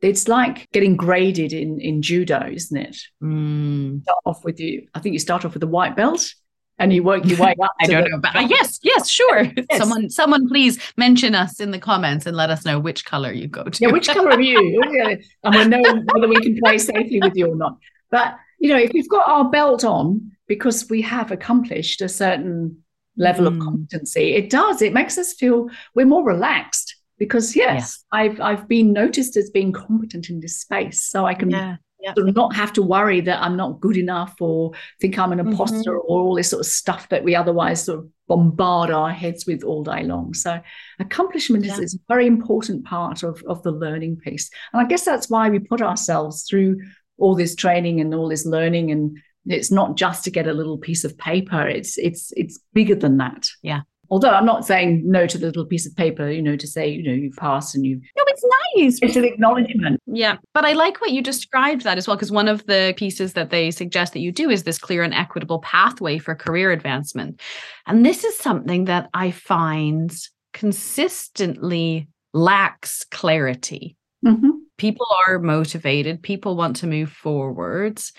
It's 0.00 0.28
like 0.28 0.68
getting 0.72 0.96
graded 0.96 1.52
in, 1.52 1.80
in 1.80 2.02
judo, 2.02 2.48
isn't 2.52 2.76
it? 2.76 2.96
Mm. 3.22 4.02
Start 4.02 4.18
off 4.24 4.44
with 4.44 4.60
you. 4.60 4.86
I 4.94 5.00
think 5.00 5.12
you 5.12 5.18
start 5.18 5.44
off 5.44 5.54
with 5.54 5.62
a 5.62 5.66
white 5.66 5.96
belt 5.96 6.32
and 6.78 6.92
you 6.92 7.02
work 7.02 7.24
your 7.24 7.38
way 7.38 7.54
up. 7.60 7.72
I 7.80 7.86
don't 7.86 8.04
the- 8.04 8.10
know, 8.10 8.18
but 8.18 8.36
uh, 8.36 8.46
yes, 8.48 8.78
yes, 8.82 9.08
sure. 9.08 9.44
Yes. 9.70 9.78
Someone, 9.78 10.08
someone, 10.08 10.48
please 10.48 10.78
mention 10.96 11.34
us 11.34 11.60
in 11.60 11.72
the 11.72 11.78
comments 11.78 12.26
and 12.26 12.36
let 12.36 12.48
us 12.48 12.64
know 12.64 12.78
which 12.78 13.04
color 13.04 13.32
you 13.32 13.48
go 13.48 13.64
to. 13.64 13.84
Yeah, 13.84 13.90
which 13.90 14.08
color 14.08 14.30
are 14.30 14.40
you? 14.40 14.80
and 15.44 15.54
we'll 15.54 15.68
know 15.68 16.02
whether 16.12 16.28
we 16.28 16.40
can 16.40 16.56
play 16.58 16.78
safely 16.78 17.20
with 17.20 17.36
you 17.36 17.50
or 17.50 17.56
not. 17.56 17.76
But 18.10 18.36
you 18.60 18.70
know, 18.70 18.78
if 18.78 18.92
we've 18.92 19.08
got 19.08 19.28
our 19.28 19.50
belt 19.50 19.84
on 19.84 20.32
because 20.46 20.88
we 20.88 21.02
have 21.02 21.30
accomplished 21.30 22.00
a 22.00 22.08
certain 22.08 22.82
level 23.16 23.46
mm. 23.46 23.56
of 23.56 23.62
competency, 23.62 24.34
it 24.34 24.48
does. 24.48 24.80
It 24.80 24.92
makes 24.92 25.18
us 25.18 25.34
feel 25.34 25.68
we're 25.94 26.06
more 26.06 26.24
relaxed 26.24 26.87
because 27.18 27.56
yes, 27.56 27.74
yes, 27.74 28.04
I've 28.12 28.40
I've 28.40 28.68
been 28.68 28.92
noticed 28.92 29.36
as 29.36 29.50
being 29.50 29.72
competent 29.72 30.30
in 30.30 30.40
this 30.40 30.60
space, 30.60 31.04
so 31.04 31.26
I 31.26 31.34
can 31.34 31.50
yeah 31.50 31.76
yeah. 32.00 32.14
sort 32.14 32.28
of 32.28 32.34
not 32.34 32.54
have 32.54 32.72
to 32.74 32.82
worry 32.82 33.20
that 33.22 33.42
I'm 33.42 33.56
not 33.56 33.80
good 33.80 33.96
enough 33.96 34.36
or 34.40 34.72
think 35.00 35.18
I'm 35.18 35.32
an 35.32 35.40
imposter 35.40 35.92
mm-hmm. 35.92 36.12
or 36.12 36.20
all 36.20 36.34
this 36.34 36.50
sort 36.50 36.60
of 36.60 36.66
stuff 36.66 37.08
that 37.08 37.24
we 37.24 37.34
otherwise 37.34 37.84
sort 37.84 38.00
of 38.00 38.08
bombard 38.28 38.90
our 38.90 39.10
heads 39.10 39.46
with 39.46 39.64
all 39.64 39.82
day 39.82 40.04
long. 40.04 40.34
So 40.34 40.60
accomplishment 41.00 41.64
yeah. 41.64 41.72
is, 41.72 41.78
is, 41.78 41.94
a 41.94 41.98
very 42.08 42.26
important 42.26 42.84
part 42.84 43.22
of, 43.22 43.42
of 43.48 43.62
the 43.62 43.72
learning 43.72 44.16
piece. 44.16 44.50
And 44.72 44.80
I 44.80 44.86
guess 44.86 45.04
that's 45.04 45.28
why 45.28 45.48
we 45.48 45.58
put 45.58 45.82
ourselves 45.82 46.44
through 46.48 46.78
all 47.16 47.34
this 47.34 47.54
training 47.54 48.00
and 48.00 48.14
all 48.14 48.28
this 48.28 48.46
learning 48.46 48.90
and 48.92 49.18
it's 49.46 49.70
not 49.70 49.96
just 49.96 50.24
to 50.24 50.30
get 50.30 50.46
a 50.46 50.52
little 50.52 50.78
piece 50.78 51.04
of 51.04 51.16
paper 51.16 51.66
it's 51.66 51.96
it's 51.96 52.32
it's 52.36 52.60
bigger 52.74 52.94
than 52.94 53.16
that 53.16 53.48
yeah 53.62 53.80
Although 54.10 54.30
I'm 54.30 54.46
not 54.46 54.64
saying 54.64 55.02
no 55.04 55.26
to 55.26 55.36
the 55.36 55.46
little 55.46 55.66
piece 55.66 55.86
of 55.86 55.94
paper, 55.94 56.30
you 56.30 56.40
know, 56.40 56.56
to 56.56 56.66
say, 56.66 56.88
you 56.88 57.02
know, 57.02 57.12
you've 57.12 57.36
passed 57.36 57.74
and 57.74 57.84
you've. 57.84 58.00
No, 58.16 58.24
it's 58.28 58.44
nice. 58.76 58.98
It's 59.02 59.16
an 59.16 59.24
acknowledgement. 59.24 60.00
Yeah. 60.06 60.36
But 60.54 60.64
I 60.64 60.72
like 60.72 61.00
what 61.00 61.10
you 61.10 61.22
described 61.22 61.82
that 61.82 61.98
as 61.98 62.06
well, 62.06 62.16
because 62.16 62.32
one 62.32 62.48
of 62.48 62.64
the 62.66 62.94
pieces 62.96 63.34
that 63.34 63.50
they 63.50 63.70
suggest 63.70 64.14
that 64.14 64.20
you 64.20 64.32
do 64.32 64.48
is 64.48 64.62
this 64.62 64.78
clear 64.78 65.02
and 65.02 65.12
equitable 65.12 65.58
pathway 65.60 66.18
for 66.18 66.34
career 66.34 66.72
advancement. 66.72 67.40
And 67.86 68.04
this 68.06 68.24
is 68.24 68.36
something 68.38 68.86
that 68.86 69.10
I 69.12 69.30
find 69.30 70.16
consistently 70.54 72.08
lacks 72.32 73.04
clarity. 73.10 73.96
Mm-hmm. 74.24 74.50
People 74.78 75.06
are 75.26 75.38
motivated, 75.38 76.22
people 76.22 76.56
want 76.56 76.76
to 76.76 76.86
move 76.86 77.10
forwards. 77.10 78.12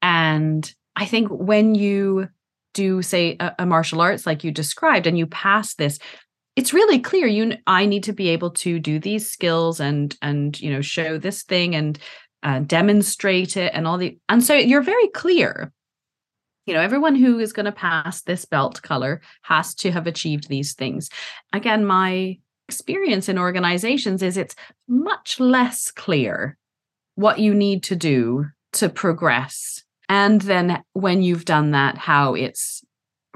And 0.00 0.72
I 0.96 1.06
think 1.06 1.28
when 1.28 1.74
you 1.74 2.28
do 2.82 3.02
say 3.02 3.36
a, 3.40 3.52
a 3.60 3.66
martial 3.66 4.00
arts 4.00 4.26
like 4.26 4.44
you 4.44 4.50
described 4.50 5.06
and 5.06 5.18
you 5.18 5.26
pass 5.26 5.74
this 5.74 5.98
it's 6.56 6.74
really 6.74 6.98
clear 6.98 7.26
you 7.26 7.54
i 7.66 7.86
need 7.86 8.04
to 8.04 8.12
be 8.12 8.28
able 8.28 8.50
to 8.50 8.78
do 8.78 8.98
these 8.98 9.30
skills 9.30 9.80
and 9.80 10.16
and 10.22 10.60
you 10.60 10.70
know 10.72 10.80
show 10.80 11.18
this 11.18 11.42
thing 11.42 11.74
and 11.74 11.98
uh, 12.42 12.60
demonstrate 12.60 13.56
it 13.56 13.72
and 13.74 13.86
all 13.86 13.98
the 13.98 14.18
and 14.28 14.44
so 14.44 14.54
you're 14.54 14.82
very 14.82 15.08
clear. 15.08 15.72
You 16.66 16.74
know 16.74 16.80
everyone 16.80 17.14
who 17.14 17.38
is 17.38 17.52
going 17.52 17.66
to 17.66 17.72
pass 17.72 18.22
this 18.22 18.44
belt 18.44 18.82
color 18.82 19.22
has 19.42 19.74
to 19.76 19.90
have 19.90 20.06
achieved 20.06 20.48
these 20.48 20.74
things. 20.74 21.08
Again 21.52 21.84
my 21.84 22.38
experience 22.68 23.28
in 23.28 23.38
organizations 23.38 24.22
is 24.22 24.36
it's 24.36 24.54
much 24.86 25.40
less 25.40 25.90
clear 25.90 26.58
what 27.14 27.38
you 27.38 27.54
need 27.54 27.82
to 27.84 27.96
do 27.96 28.46
to 28.74 28.88
progress 28.88 29.82
and 30.08 30.40
then 30.40 30.82
when 30.92 31.22
you've 31.22 31.44
done 31.44 31.72
that 31.72 31.98
how 31.98 32.34
it's 32.34 32.82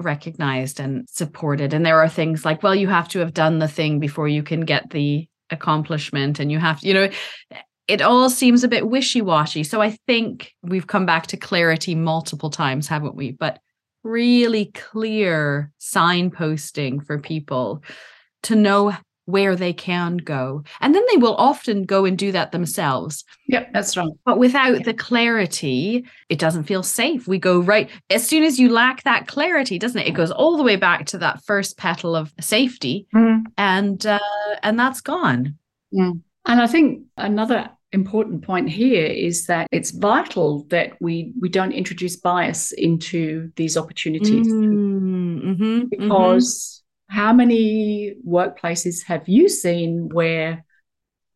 recognized 0.01 0.79
and 0.79 1.07
supported. 1.09 1.73
And 1.73 1.85
there 1.85 1.99
are 1.99 2.09
things 2.09 2.43
like 2.43 2.63
well 2.63 2.75
you 2.75 2.87
have 2.87 3.07
to 3.09 3.19
have 3.19 3.33
done 3.33 3.59
the 3.59 3.67
thing 3.67 3.99
before 3.99 4.27
you 4.27 4.43
can 4.43 4.61
get 4.61 4.89
the 4.89 5.27
accomplishment 5.49 6.39
and 6.39 6.51
you 6.51 6.59
have 6.59 6.79
to 6.79 6.87
you 6.87 6.93
know 6.93 7.09
it 7.87 8.01
all 8.01 8.29
seems 8.29 8.63
a 8.63 8.69
bit 8.69 8.87
wishy-washy. 8.87 9.63
So 9.63 9.81
i 9.81 9.91
think 10.07 10.53
we've 10.61 10.87
come 10.87 11.05
back 11.05 11.27
to 11.27 11.37
clarity 11.37 11.95
multiple 11.95 12.49
times 12.49 12.87
haven't 12.87 13.15
we? 13.15 13.31
But 13.31 13.59
really 14.03 14.65
clear 14.73 15.71
signposting 15.79 17.05
for 17.05 17.19
people 17.19 17.83
to 18.43 18.55
know 18.55 18.95
where 19.25 19.55
they 19.55 19.73
can 19.73 20.17
go. 20.17 20.63
And 20.81 20.93
then 20.93 21.03
they 21.11 21.17
will 21.17 21.35
often 21.35 21.83
go 21.83 22.05
and 22.05 22.17
do 22.17 22.31
that 22.31 22.51
themselves. 22.51 23.23
Yep, 23.47 23.73
that's 23.73 23.95
right. 23.95 24.11
But 24.25 24.37
without 24.37 24.83
the 24.83 24.93
clarity, 24.93 26.05
it 26.29 26.39
doesn't 26.39 26.63
feel 26.63 26.83
safe. 26.83 27.27
We 27.27 27.39
go 27.39 27.59
right 27.59 27.89
as 28.09 28.27
soon 28.27 28.43
as 28.43 28.59
you 28.59 28.69
lack 28.69 29.03
that 29.03 29.27
clarity, 29.27 29.79
doesn't 29.79 30.01
it? 30.01 30.07
It 30.07 30.13
goes 30.13 30.31
all 30.31 30.57
the 30.57 30.63
way 30.63 30.75
back 30.75 31.05
to 31.07 31.17
that 31.19 31.43
first 31.43 31.77
petal 31.77 32.15
of 32.15 32.33
safety, 32.39 33.07
mm. 33.15 33.43
and 33.57 34.05
uh, 34.05 34.19
and 34.61 34.77
that's 34.77 35.01
gone. 35.01 35.57
Mm. 35.93 36.21
And 36.45 36.61
I 36.61 36.67
think 36.67 37.05
another 37.17 37.69
important 37.93 38.43
point 38.43 38.69
here 38.69 39.05
is 39.05 39.45
that 39.45 39.67
it's 39.71 39.91
vital 39.91 40.65
that 40.69 40.93
we 40.99 41.31
we 41.39 41.47
don't 41.47 41.71
introduce 41.71 42.15
bias 42.15 42.71
into 42.73 43.51
these 43.55 43.77
opportunities 43.77 44.47
mm, 44.47 45.41
mm-hmm, 45.41 45.85
because 45.89 46.82
how 47.13 47.31
many 47.31 48.15
workplaces 48.27 49.03
have 49.05 49.29
you 49.29 49.47
seen 49.47 50.09
where 50.09 50.65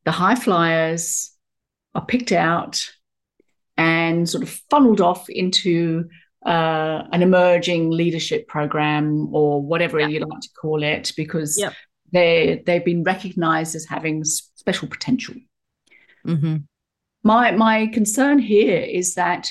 the 0.05 0.11
high 0.11 0.33
flyers 0.33 1.31
are 1.93 2.03
picked 2.03 2.31
out 2.31 2.83
and 3.77 4.27
sort 4.27 4.41
of 4.41 4.49
funneled 4.71 5.01
off 5.01 5.29
into 5.29 6.09
uh, 6.43 7.03
an 7.11 7.21
emerging 7.21 7.91
leadership 7.91 8.47
program 8.47 9.29
or 9.31 9.61
whatever 9.61 9.99
you 9.99 10.19
like 10.19 10.41
to 10.41 10.49
call 10.59 10.81
it 10.81 11.13
because 11.15 11.63
they 12.11 12.63
they've 12.65 12.85
been 12.85 13.03
recognized 13.03 13.75
as 13.75 13.85
having 13.85 14.23
special 14.23 14.87
potential. 14.87 15.35
Mm-hmm. 16.25 16.57
My 17.21 17.51
my 17.51 17.85
concern 17.87 18.39
here 18.39 18.79
is 18.79 19.13
that 19.13 19.47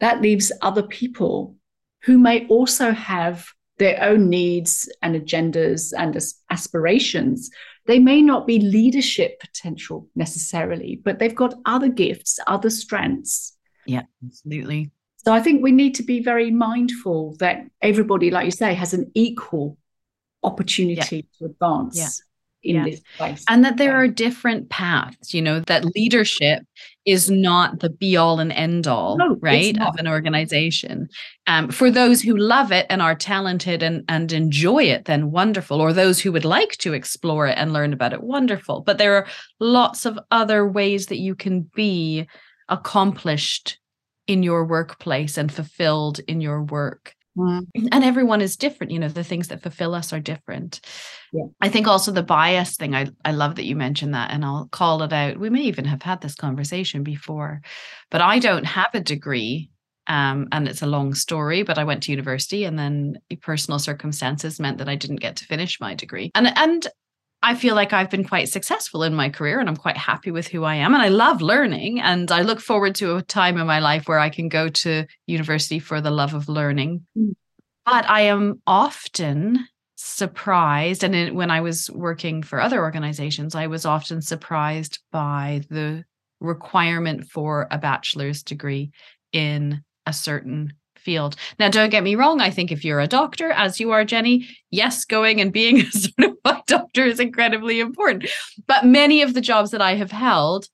that 0.00 0.20
leaves 0.20 0.52
other 0.60 0.82
people 0.82 1.56
who 2.02 2.18
may 2.18 2.46
also 2.48 2.90
have 2.92 3.46
their 3.78 4.02
own 4.02 4.28
needs 4.28 4.90
and 5.02 5.14
agendas 5.14 5.92
and 5.96 6.18
aspirations. 6.50 7.50
They 7.86 7.98
may 7.98 8.20
not 8.20 8.46
be 8.46 8.58
leadership 8.58 9.40
potential 9.40 10.08
necessarily, 10.14 11.00
but 11.02 11.18
they've 11.18 11.34
got 11.34 11.54
other 11.64 11.88
gifts, 11.88 12.38
other 12.46 12.70
strengths. 12.70 13.56
Yeah, 13.86 14.02
absolutely. 14.24 14.90
So 15.24 15.32
I 15.32 15.40
think 15.40 15.62
we 15.62 15.72
need 15.72 15.94
to 15.96 16.02
be 16.02 16.22
very 16.22 16.50
mindful 16.50 17.36
that 17.38 17.62
everybody, 17.82 18.30
like 18.30 18.44
you 18.44 18.50
say, 18.50 18.74
has 18.74 18.94
an 18.94 19.10
equal 19.14 19.78
opportunity 20.42 21.16
yeah. 21.16 21.38
to 21.38 21.44
advance. 21.46 22.22
In 22.68 22.76
yeah. 22.76 22.84
this 22.84 23.00
place. 23.16 23.44
And 23.48 23.64
that 23.64 23.78
there 23.78 23.96
are 23.96 24.06
different 24.06 24.68
paths, 24.68 25.32
you 25.32 25.40
know, 25.40 25.60
that 25.60 25.86
leadership 25.96 26.62
is 27.06 27.30
not 27.30 27.80
the 27.80 27.88
be 27.88 28.14
all 28.18 28.38
and 28.38 28.52
end 28.52 28.86
all, 28.86 29.16
no, 29.16 29.36
right, 29.40 29.80
of 29.80 29.96
an 29.96 30.06
organization. 30.06 31.08
Um, 31.46 31.70
for 31.70 31.90
those 31.90 32.20
who 32.20 32.36
love 32.36 32.70
it 32.70 32.84
and 32.90 33.00
are 33.00 33.14
talented 33.14 33.82
and, 33.82 34.04
and 34.06 34.30
enjoy 34.30 34.84
it, 34.84 35.06
then 35.06 35.30
wonderful. 35.30 35.80
Or 35.80 35.94
those 35.94 36.20
who 36.20 36.30
would 36.32 36.44
like 36.44 36.72
to 36.78 36.92
explore 36.92 37.46
it 37.46 37.56
and 37.56 37.72
learn 37.72 37.94
about 37.94 38.12
it, 38.12 38.22
wonderful. 38.22 38.82
But 38.82 38.98
there 38.98 39.14
are 39.14 39.26
lots 39.58 40.04
of 40.04 40.18
other 40.30 40.68
ways 40.68 41.06
that 41.06 41.18
you 41.18 41.34
can 41.34 41.62
be 41.74 42.28
accomplished 42.68 43.78
in 44.26 44.42
your 44.42 44.66
workplace 44.66 45.38
and 45.38 45.50
fulfilled 45.50 46.20
in 46.28 46.42
your 46.42 46.62
work. 46.62 47.14
Mm. 47.38 47.66
And 47.92 48.04
everyone 48.04 48.40
is 48.40 48.56
different. 48.56 48.90
You 48.90 48.98
know, 48.98 49.08
the 49.08 49.22
things 49.22 49.48
that 49.48 49.62
fulfill 49.62 49.94
us 49.94 50.12
are 50.12 50.20
different. 50.20 50.80
Yeah. 51.32 51.44
I 51.60 51.68
think 51.68 51.86
also 51.86 52.10
the 52.10 52.22
bias 52.22 52.76
thing, 52.76 52.94
I, 52.94 53.06
I 53.24 53.32
love 53.32 53.54
that 53.56 53.66
you 53.66 53.76
mentioned 53.76 54.14
that, 54.14 54.30
and 54.32 54.44
I'll 54.44 54.68
call 54.72 55.02
it 55.02 55.12
out. 55.12 55.38
We 55.38 55.50
may 55.50 55.62
even 55.62 55.84
have 55.84 56.02
had 56.02 56.20
this 56.20 56.34
conversation 56.34 57.04
before, 57.04 57.60
but 58.10 58.20
I 58.20 58.38
don't 58.38 58.64
have 58.64 58.90
a 58.94 59.00
degree. 59.00 59.70
Um, 60.08 60.48
and 60.52 60.66
it's 60.66 60.80
a 60.80 60.86
long 60.86 61.12
story, 61.12 61.62
but 61.62 61.76
I 61.76 61.84
went 61.84 62.02
to 62.04 62.12
university 62.12 62.64
and 62.64 62.78
then 62.78 63.18
personal 63.42 63.78
circumstances 63.78 64.58
meant 64.58 64.78
that 64.78 64.88
I 64.88 64.96
didn't 64.96 65.20
get 65.20 65.36
to 65.36 65.44
finish 65.44 65.80
my 65.80 65.94
degree. 65.94 66.30
And 66.34 66.50
and 66.56 66.86
I 67.42 67.54
feel 67.54 67.74
like 67.74 67.92
I've 67.92 68.10
been 68.10 68.26
quite 68.26 68.48
successful 68.48 69.04
in 69.04 69.14
my 69.14 69.28
career 69.28 69.60
and 69.60 69.68
I'm 69.68 69.76
quite 69.76 69.96
happy 69.96 70.30
with 70.30 70.48
who 70.48 70.64
I 70.64 70.76
am. 70.76 70.92
And 70.92 71.02
I 71.02 71.08
love 71.08 71.40
learning. 71.40 72.00
And 72.00 72.30
I 72.32 72.42
look 72.42 72.60
forward 72.60 72.96
to 72.96 73.16
a 73.16 73.22
time 73.22 73.58
in 73.58 73.66
my 73.66 73.78
life 73.78 74.08
where 74.08 74.18
I 74.18 74.28
can 74.28 74.48
go 74.48 74.68
to 74.68 75.06
university 75.26 75.78
for 75.78 76.00
the 76.00 76.10
love 76.10 76.34
of 76.34 76.48
learning. 76.48 77.06
Mm. 77.16 77.34
But 77.86 78.10
I 78.10 78.22
am 78.22 78.60
often 78.66 79.66
surprised. 79.94 81.04
And 81.04 81.14
it, 81.14 81.34
when 81.34 81.50
I 81.50 81.60
was 81.60 81.88
working 81.90 82.42
for 82.42 82.60
other 82.60 82.82
organizations, 82.82 83.54
I 83.54 83.68
was 83.68 83.86
often 83.86 84.20
surprised 84.20 84.98
by 85.12 85.62
the 85.70 86.04
requirement 86.40 87.28
for 87.28 87.68
a 87.70 87.78
bachelor's 87.78 88.42
degree 88.42 88.90
in 89.32 89.82
a 90.06 90.12
certain 90.12 90.72
field. 91.08 91.36
Now, 91.58 91.70
don't 91.70 91.88
get 91.88 92.02
me 92.02 92.16
wrong. 92.16 92.42
I 92.42 92.50
think 92.50 92.70
if 92.70 92.84
you're 92.84 93.00
a 93.00 93.06
doctor, 93.06 93.50
as 93.50 93.80
you 93.80 93.92
are, 93.92 94.04
Jenny, 94.04 94.46
yes, 94.70 95.06
going 95.06 95.40
and 95.40 95.50
being 95.50 95.80
a 95.86 95.90
certified 95.90 96.66
doctor 96.66 97.06
is 97.06 97.18
incredibly 97.18 97.80
important. 97.80 98.26
But 98.66 98.84
many 98.84 99.22
of 99.22 99.32
the 99.32 99.40
jobs 99.40 99.70
that 99.70 99.80
I 99.80 99.94
have 99.94 100.12
held, 100.12 100.66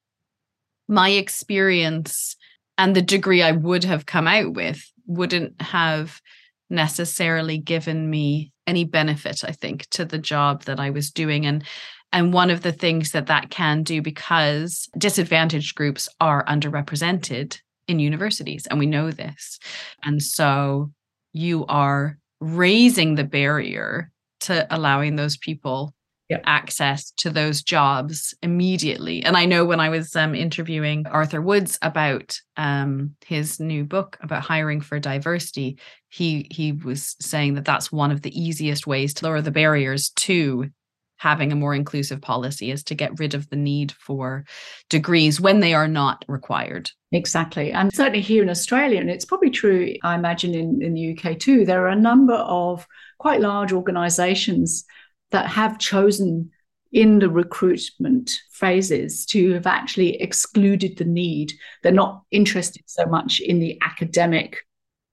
my 0.89 1.11
experience 1.11 2.35
and 2.77 2.97
the 2.97 3.03
degree 3.03 3.45
I 3.45 3.53
would 3.53 3.85
have 3.85 4.07
come 4.07 4.27
out 4.27 4.55
with 4.55 4.83
wouldn't 5.07 5.63
have 5.63 6.21
necessarily 6.69 7.59
given 7.59 8.11
me 8.11 8.51
any 8.67 8.85
benefit 8.85 9.45
i 9.45 9.53
think 9.53 9.87
to 9.91 10.05
the 10.05 10.19
job 10.19 10.63
that 10.65 10.81
i 10.81 10.89
was 10.89 11.11
doing 11.11 11.45
and 11.45 11.63
and 12.11 12.33
one 12.33 12.51
of 12.51 12.63
the 12.63 12.73
things 12.73 13.13
that 13.13 13.27
that 13.27 13.51
can 13.51 13.83
do 13.83 14.01
because 14.01 14.89
disadvantaged 14.97 15.75
groups 15.75 16.09
are 16.21 16.45
underrepresented 16.47 17.61
in 17.89 17.99
universities 17.99 18.67
and 18.67 18.79
we 18.79 18.87
know 18.87 19.11
this 19.11 19.59
and 20.03 20.23
so 20.23 20.91
you 21.33 21.65
are 21.67 22.19
raising 22.41 23.15
the 23.15 23.25
barrier 23.25 24.11
to 24.41 24.67
allowing 24.75 25.17
those 25.17 25.37
people 25.37 25.95
yep. 26.29 26.43
access 26.47 27.11
to 27.13 27.31
those 27.31 27.63
jobs 27.63 28.35
immediately 28.43 29.23
and 29.25 29.37
i 29.37 29.45
know 29.45 29.65
when 29.65 29.81
i 29.81 29.89
was 29.89 30.15
um, 30.17 30.35
interviewing 30.35 31.07
arthur 31.07 31.41
woods 31.41 31.79
about 31.83 32.39
um, 32.57 33.15
his 33.25 33.61
new 33.61 33.85
book 33.85 34.17
about 34.21 34.43
hiring 34.43 34.81
for 34.81 34.99
diversity 34.99 35.79
he 36.09 36.47
he 36.51 36.73
was 36.73 37.17
saying 37.21 37.55
that 37.55 37.65
that's 37.65 37.93
one 37.93 38.11
of 38.11 38.23
the 38.23 38.41
easiest 38.41 38.87
ways 38.87 39.15
to 39.15 39.25
lower 39.25 39.41
the 39.41 39.51
barriers 39.51 40.11
to 40.11 40.71
having 41.17 41.53
a 41.53 41.57
more 41.57 41.75
inclusive 41.75 42.21
policy 42.21 42.71
is 42.71 42.83
to 42.85 42.95
get 42.95 43.19
rid 43.19 43.35
of 43.35 43.49
the 43.51 43.57
need 43.57 43.93
for 43.93 44.45
degrees 44.91 45.41
when 45.41 45.61
they 45.61 45.75
are 45.75 45.89
not 45.89 46.25
required. 46.29 46.91
Exactly. 47.13 47.73
And 47.73 47.93
certainly 47.95 48.21
here 48.21 48.43
in 48.43 48.51
Australia, 48.51 49.01
and 49.01 49.11
it's 49.11 49.25
probably 49.25 49.51
true, 49.51 49.95
I 50.03 50.15
imagine, 50.15 50.55
in, 50.55 50.83
in 50.83 50.95
the 50.95 51.17
UK 51.17 51.39
too, 51.39 51.65
there 51.65 51.85
are 51.85 51.89
a 51.89 51.97
number 51.97 52.35
of 52.35 52.87
quite 53.19 53.41
large 53.41 53.73
organizations 53.73 54.85
that 55.31 55.47
have 55.47 55.79
chosen 55.79 56.51
in 56.93 57.19
the 57.19 57.29
recruitment 57.29 58.31
phases 58.53 59.27
to 59.27 59.53
have 59.53 59.67
actually 59.67 60.21
excluded 60.21 60.97
the 60.97 61.05
need. 61.05 61.53
They're 61.83 61.93
not 61.93 62.23
interested 62.31 62.83
so 62.87 63.05
much 63.07 63.41
in 63.41 63.59
the 63.59 63.79
academic 63.83 64.59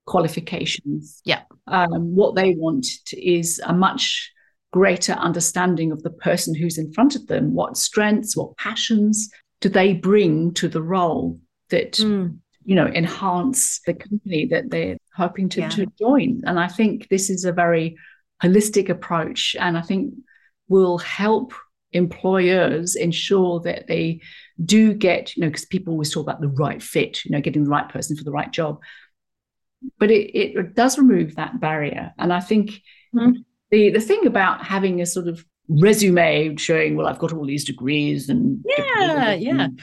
qualifications. 0.05 1.21
Yeah. 1.25 1.41
Um, 1.67 2.15
what 2.15 2.35
they 2.35 2.53
want 2.55 2.85
is 3.13 3.59
a 3.65 3.73
much 3.73 4.31
greater 4.71 5.13
understanding 5.13 5.91
of 5.91 6.01
the 6.03 6.09
person 6.09 6.55
who's 6.55 6.77
in 6.77 6.91
front 6.93 7.15
of 7.15 7.27
them. 7.27 7.53
What 7.53 7.77
strengths, 7.77 8.35
what 8.35 8.57
passions 8.57 9.29
do 9.59 9.69
they 9.69 9.93
bring 9.93 10.53
to 10.55 10.67
the 10.67 10.81
role 10.81 11.39
that, 11.69 11.93
mm. 11.93 12.37
you 12.63 12.75
know, 12.75 12.87
enhance 12.87 13.81
the 13.85 13.93
company 13.93 14.47
that 14.47 14.69
they're 14.69 14.97
hoping 15.15 15.49
to, 15.49 15.61
yeah. 15.61 15.69
to 15.69 15.85
join? 15.99 16.41
And 16.45 16.59
I 16.59 16.67
think 16.67 17.09
this 17.09 17.29
is 17.29 17.43
a 17.43 17.51
very 17.51 17.97
holistic 18.41 18.89
approach. 18.89 19.55
And 19.59 19.77
I 19.77 19.81
think 19.81 20.13
will 20.69 20.97
help 20.97 21.53
employers 21.91 22.95
ensure 22.95 23.59
that 23.59 23.87
they 23.87 24.21
do 24.63 24.93
get, 24.93 25.35
you 25.35 25.41
know, 25.41 25.49
because 25.49 25.65
people 25.65 25.91
always 25.91 26.13
talk 26.13 26.23
about 26.23 26.39
the 26.39 26.47
right 26.47 26.81
fit, 26.81 27.25
you 27.25 27.31
know, 27.31 27.41
getting 27.41 27.65
the 27.65 27.69
right 27.69 27.89
person 27.89 28.15
for 28.15 28.23
the 28.23 28.31
right 28.31 28.51
job. 28.51 28.79
But 29.99 30.11
it, 30.11 30.33
it 30.33 30.75
does 30.75 30.97
remove 30.97 31.35
that 31.35 31.59
barrier. 31.59 32.13
And 32.17 32.31
I 32.31 32.39
think 32.39 32.81
mm 33.13 33.43
the 33.71 33.89
the 33.89 34.01
thing 34.01 34.27
about 34.27 34.65
having 34.65 35.01
a 35.01 35.05
sort 35.05 35.27
of 35.27 35.45
resume 35.69 36.55
showing, 36.57 36.95
well, 36.95 37.07
I've 37.07 37.19
got 37.19 37.33
all 37.33 37.45
these 37.45 37.63
degrees 37.63 38.29
and 38.29 38.63
yeah, 38.65 39.33
yeah, 39.33 39.51
and 39.61 39.79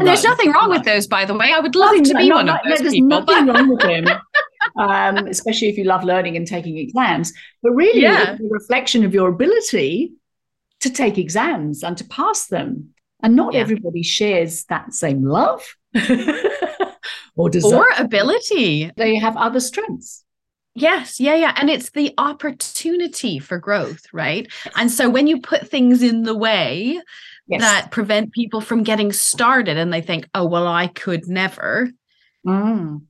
and 0.00 0.06
There's 0.06 0.24
nothing 0.24 0.52
wrong 0.52 0.70
with 0.70 0.84
those, 0.84 1.06
by 1.06 1.24
the 1.24 1.34
way. 1.34 1.52
I 1.52 1.60
would 1.60 1.74
love 1.74 1.92
nothing, 1.92 2.04
to 2.04 2.14
be 2.14 2.30
one 2.30 2.48
of 2.48 2.58
those 2.68 2.80
there's 2.80 2.92
people. 2.92 3.08
Nothing 3.08 3.46
wrong 3.46 3.68
with 3.68 3.80
them. 3.80 4.06
Um, 4.76 5.26
especially 5.26 5.68
if 5.68 5.76
you 5.76 5.84
love 5.84 6.04
learning 6.04 6.36
and 6.36 6.46
taking 6.46 6.78
exams. 6.78 7.32
But 7.62 7.72
really, 7.72 8.02
yeah. 8.02 8.32
it's 8.32 8.40
a 8.40 8.48
reflection 8.48 9.04
of 9.04 9.12
your 9.12 9.28
ability 9.28 10.12
to 10.80 10.90
take 10.90 11.18
exams 11.18 11.82
and 11.82 11.96
to 11.98 12.04
pass 12.04 12.46
them. 12.46 12.90
And 13.22 13.36
not 13.36 13.54
yeah. 13.54 13.60
everybody 13.60 14.02
shares 14.02 14.64
that 14.64 14.94
same 14.94 15.24
love 15.24 15.62
or 17.36 17.50
desire. 17.50 17.78
Or 17.78 17.88
ability. 17.98 18.90
They 18.96 19.16
have 19.16 19.36
other 19.36 19.60
strengths. 19.60 20.21
Yes, 20.74 21.20
yeah, 21.20 21.34
yeah. 21.34 21.52
And 21.56 21.68
it's 21.68 21.90
the 21.90 22.14
opportunity 22.16 23.38
for 23.38 23.58
growth, 23.58 24.06
right? 24.12 24.50
And 24.76 24.90
so 24.90 25.10
when 25.10 25.26
you 25.26 25.40
put 25.40 25.68
things 25.68 26.02
in 26.02 26.22
the 26.22 26.36
way 26.36 27.00
yes. 27.46 27.60
that 27.60 27.90
prevent 27.90 28.32
people 28.32 28.60
from 28.60 28.82
getting 28.82 29.12
started 29.12 29.76
and 29.76 29.92
they 29.92 30.00
think, 30.00 30.28
oh, 30.34 30.46
well, 30.46 30.66
I 30.66 30.86
could 30.86 31.28
never, 31.28 31.90
mm. 32.46 33.02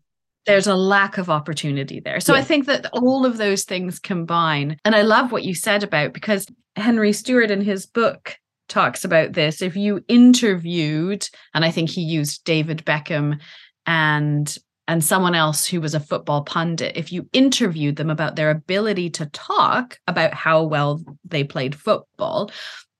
there's 0.44 0.66
a 0.66 0.74
lack 0.74 1.18
of 1.18 1.30
opportunity 1.30 2.00
there. 2.00 2.18
So 2.18 2.34
I 2.34 2.42
think 2.42 2.66
that 2.66 2.86
all 2.92 3.24
of 3.24 3.36
those 3.36 3.62
things 3.62 4.00
combine. 4.00 4.76
And 4.84 4.96
I 4.96 5.02
love 5.02 5.30
what 5.30 5.44
you 5.44 5.54
said 5.54 5.84
about 5.84 6.12
because 6.12 6.46
Henry 6.74 7.12
Stewart 7.12 7.52
in 7.52 7.60
his 7.60 7.86
book 7.86 8.36
talks 8.68 9.04
about 9.04 9.34
this. 9.34 9.62
If 9.62 9.76
you 9.76 10.04
interviewed, 10.08 11.28
and 11.54 11.64
I 11.64 11.70
think 11.70 11.90
he 11.90 12.00
used 12.00 12.44
David 12.44 12.84
Beckham 12.84 13.40
and 13.86 14.58
and 14.88 15.02
someone 15.04 15.34
else 15.34 15.66
who 15.66 15.80
was 15.80 15.94
a 15.94 16.00
football 16.00 16.42
pundit, 16.42 16.96
if 16.96 17.12
you 17.12 17.28
interviewed 17.32 17.96
them 17.96 18.10
about 18.10 18.36
their 18.36 18.50
ability 18.50 19.10
to 19.10 19.26
talk 19.26 19.98
about 20.06 20.34
how 20.34 20.64
well 20.64 21.02
they 21.24 21.44
played 21.44 21.74
football, 21.74 22.50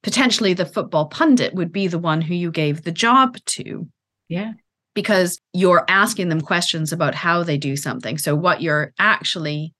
potentially 0.03 0.55
the 0.55 0.67
football 0.67 1.07
pundit 1.07 1.55
would 1.55 1.73
be 1.73 1.89
the 1.89 1.99
one 1.99 2.21
who 2.21 2.35
you 2.35 2.51
gave 2.51 2.83
the 2.83 2.93
job 2.93 3.37
to. 3.47 3.89
Yeah. 4.29 4.53
Because 4.95 5.41
you're 5.53 5.85
asking 5.89 6.29
them 6.29 6.41
questions 6.41 6.93
about 6.93 7.15
how 7.15 7.43
they 7.43 7.57
do 7.57 7.77
something. 7.77 8.19
So, 8.19 8.35
what 8.35 8.61
you're 8.61 8.93
actually 8.99 9.73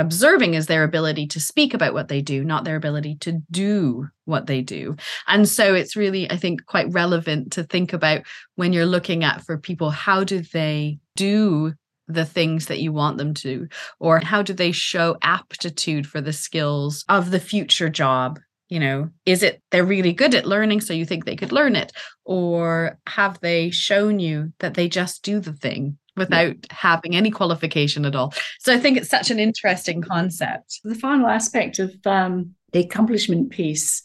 observing 0.00 0.54
is 0.54 0.66
their 0.66 0.84
ability 0.84 1.26
to 1.28 1.40
speak 1.40 1.74
about 1.74 1.94
what 1.94 2.08
they 2.08 2.22
do, 2.22 2.42
not 2.42 2.64
their 2.64 2.76
ability 2.76 3.16
to 3.20 3.40
do 3.50 4.08
what 4.24 4.46
they 4.46 4.62
do. 4.62 4.96
And 5.26 5.48
so 5.48 5.74
it's 5.74 5.96
really, 5.96 6.30
I 6.30 6.36
think, 6.36 6.64
quite 6.66 6.90
relevant 6.90 7.52
to 7.52 7.64
think 7.64 7.92
about 7.92 8.22
when 8.56 8.72
you're 8.72 8.86
looking 8.86 9.24
at 9.24 9.44
for 9.44 9.58
people, 9.58 9.90
how 9.90 10.24
do 10.24 10.40
they 10.40 10.98
do 11.16 11.74
the 12.08 12.24
things 12.24 12.66
that 12.66 12.80
you 12.80 12.92
want 12.92 13.18
them 13.18 13.34
to? 13.34 13.68
Or 13.98 14.20
how 14.20 14.42
do 14.42 14.52
they 14.52 14.72
show 14.72 15.16
aptitude 15.22 16.06
for 16.06 16.20
the 16.20 16.32
skills 16.32 17.04
of 17.08 17.30
the 17.30 17.40
future 17.40 17.88
job? 17.88 18.40
You 18.68 18.80
know, 18.80 19.10
is 19.26 19.42
it 19.42 19.60
they're 19.70 19.84
really 19.84 20.12
good 20.12 20.34
at 20.34 20.46
learning, 20.46 20.80
so 20.80 20.94
you 20.94 21.04
think 21.04 21.24
they 21.24 21.36
could 21.36 21.52
learn 21.52 21.74
it? 21.74 21.92
Or 22.24 22.98
have 23.06 23.40
they 23.40 23.70
shown 23.70 24.20
you 24.20 24.52
that 24.60 24.74
they 24.74 24.88
just 24.88 25.22
do 25.24 25.40
the 25.40 25.52
thing 25.52 25.98
without 26.16 26.56
yeah. 26.56 26.74
having 26.74 27.16
any 27.16 27.30
qualification 27.30 28.04
at 28.04 28.14
all. 28.14 28.32
So 28.58 28.72
I 28.72 28.78
think 28.78 28.96
it's 28.96 29.08
such 29.08 29.30
an 29.30 29.38
interesting 29.38 30.02
concept. 30.02 30.80
The 30.84 30.94
final 30.94 31.28
aspect 31.28 31.78
of 31.78 31.94
um, 32.04 32.54
the 32.72 32.80
accomplishment 32.80 33.50
piece. 33.50 34.02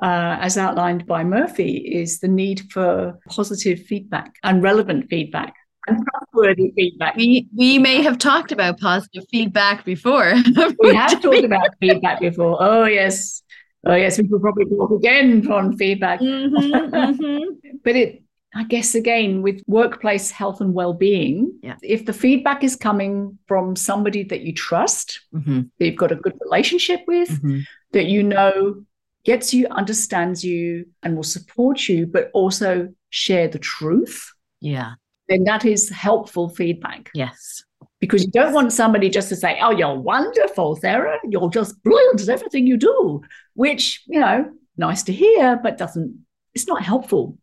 Uh, 0.00 0.38
as 0.40 0.56
outlined 0.56 1.04
by 1.06 1.24
Murthy, 1.24 1.82
is 1.84 2.20
the 2.20 2.28
need 2.28 2.70
for 2.70 3.18
positive 3.28 3.80
feedback 3.80 4.32
and 4.44 4.62
relevant 4.62 5.10
feedback 5.10 5.54
and 5.88 6.04
trustworthy 6.06 6.72
feedback. 6.76 7.16
We 7.16 7.48
we 7.56 7.78
may 7.78 8.02
have 8.02 8.18
talked 8.18 8.52
about 8.52 8.78
positive 8.78 9.24
feedback 9.30 9.84
before. 9.84 10.34
we 10.80 10.94
have 10.94 11.20
talked 11.20 11.44
about 11.44 11.70
feedback 11.80 12.20
before. 12.20 12.56
Oh 12.60 12.84
yes, 12.84 13.42
oh 13.84 13.94
yes. 13.94 14.18
We 14.18 14.28
could 14.28 14.40
probably 14.40 14.66
talk 14.66 14.90
again 14.90 15.50
on 15.50 15.76
feedback. 15.76 16.20
Mm-hmm, 16.20 16.94
mm-hmm. 16.94 17.76
but 17.84 17.96
it 17.96 18.22
I 18.58 18.64
guess 18.64 18.96
again 18.96 19.40
with 19.40 19.62
workplace 19.68 20.32
health 20.32 20.60
and 20.60 20.74
well-being, 20.74 21.60
yeah. 21.62 21.76
if 21.80 22.06
the 22.06 22.12
feedback 22.12 22.64
is 22.64 22.74
coming 22.74 23.38
from 23.46 23.76
somebody 23.76 24.24
that 24.24 24.40
you 24.40 24.52
trust, 24.52 25.20
mm-hmm. 25.32 25.60
that 25.78 25.86
you've 25.86 25.94
got 25.94 26.10
a 26.10 26.16
good 26.16 26.36
relationship 26.40 27.02
with, 27.06 27.28
mm-hmm. 27.28 27.60
that 27.92 28.06
you 28.06 28.24
know 28.24 28.82
gets 29.24 29.54
you, 29.54 29.68
understands 29.70 30.44
you, 30.44 30.86
and 31.04 31.14
will 31.14 31.22
support 31.22 31.88
you, 31.88 32.04
but 32.04 32.32
also 32.34 32.92
share 33.10 33.46
the 33.46 33.60
truth. 33.60 34.28
Yeah. 34.60 34.94
Then 35.28 35.44
that 35.44 35.64
is 35.64 35.88
helpful 35.88 36.48
feedback. 36.48 37.10
Yes. 37.14 37.62
Because 38.00 38.24
you 38.24 38.30
don't 38.32 38.54
want 38.54 38.72
somebody 38.72 39.08
just 39.08 39.28
to 39.28 39.36
say, 39.36 39.60
Oh, 39.62 39.70
you're 39.70 39.94
wonderful, 39.94 40.74
Sarah. 40.74 41.16
You're 41.30 41.50
just 41.50 41.80
brilliant 41.84 42.22
at 42.22 42.28
everything 42.28 42.66
you 42.66 42.76
do, 42.76 43.22
which, 43.54 44.02
you 44.08 44.18
know, 44.18 44.50
nice 44.76 45.04
to 45.04 45.12
hear, 45.12 45.60
but 45.62 45.78
doesn't, 45.78 46.26
it's 46.54 46.66
not 46.66 46.82
helpful 46.82 47.38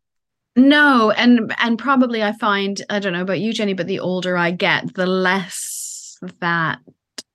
no, 0.55 1.11
and 1.11 1.53
and 1.59 1.77
probably 1.77 2.23
I 2.23 2.31
find 2.33 2.81
I 2.89 2.99
don't 2.99 3.13
know 3.13 3.21
about 3.21 3.39
you, 3.39 3.53
Jenny, 3.53 3.73
but 3.73 3.87
the 3.87 3.99
older 3.99 4.37
I 4.37 4.51
get, 4.51 4.93
the 4.93 5.05
less 5.05 6.17
that 6.39 6.79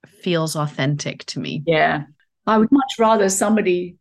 feels 0.06 0.56
authentic 0.56 1.24
to 1.26 1.40
me. 1.40 1.62
Yeah, 1.66 2.04
I 2.46 2.58
would 2.58 2.72
much 2.72 2.94
rather 2.98 3.28
somebody 3.28 3.96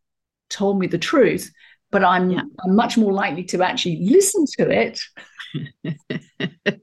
told 0.49 0.79
me 0.79 0.87
the 0.87 0.97
truth, 0.97 1.51
but 1.91 2.03
I'm 2.03 2.29
yeah. 2.29 2.41
I'm 2.63 2.75
much 2.75 2.97
more 2.97 3.13
likely 3.13 3.43
to 3.45 3.61
actually 3.63 3.99
listen 4.01 4.45
to 4.57 4.69
it 4.69 4.99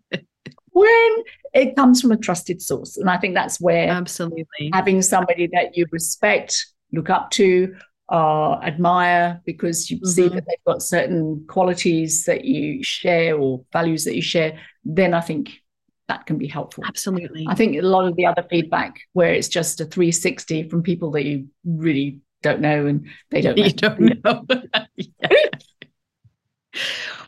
when 0.72 1.14
it 1.55 1.75
comes 1.75 2.03
from 2.03 2.12
a 2.12 2.16
trusted 2.18 2.61
source. 2.61 2.99
And 2.99 3.09
I 3.09 3.16
think 3.16 3.35
that's 3.35 3.61
where 3.61 3.88
absolutely 3.88 4.70
having 4.75 5.01
somebody 5.01 5.49
that 5.55 5.77
you 5.77 5.87
respect, 5.90 6.66
look 6.92 7.09
up 7.09 7.31
to, 7.33 7.75
uh, 8.08 8.60
admire 8.62 9.40
because 9.44 9.90
you 9.90 9.96
mm-hmm. 9.98 10.06
see 10.06 10.28
that 10.28 10.44
they've 10.46 10.64
got 10.66 10.82
certain 10.82 11.44
qualities 11.48 12.24
that 12.24 12.44
you 12.44 12.82
share 12.82 13.36
or 13.36 13.64
values 13.72 14.04
that 14.04 14.14
you 14.14 14.22
share, 14.22 14.58
then 14.84 15.14
I 15.14 15.20
think 15.20 15.60
that 16.08 16.26
can 16.26 16.38
be 16.38 16.46
helpful. 16.46 16.84
Absolutely. 16.86 17.46
I 17.48 17.54
think 17.54 17.76
a 17.76 17.82
lot 17.82 18.06
of 18.06 18.16
the 18.16 18.26
other 18.26 18.44
feedback 18.48 19.00
where 19.12 19.32
it's 19.32 19.48
just 19.48 19.80
a 19.80 19.84
360 19.84 20.68
from 20.68 20.82
people 20.82 21.10
that 21.12 21.24
you 21.24 21.48
really 21.64 22.20
don't 22.42 22.60
know 22.60 22.86
and 22.86 23.06
they 23.30 23.40
don't. 23.40 23.58
You 23.66 23.72
don't 23.72 24.24
know. 24.24 24.46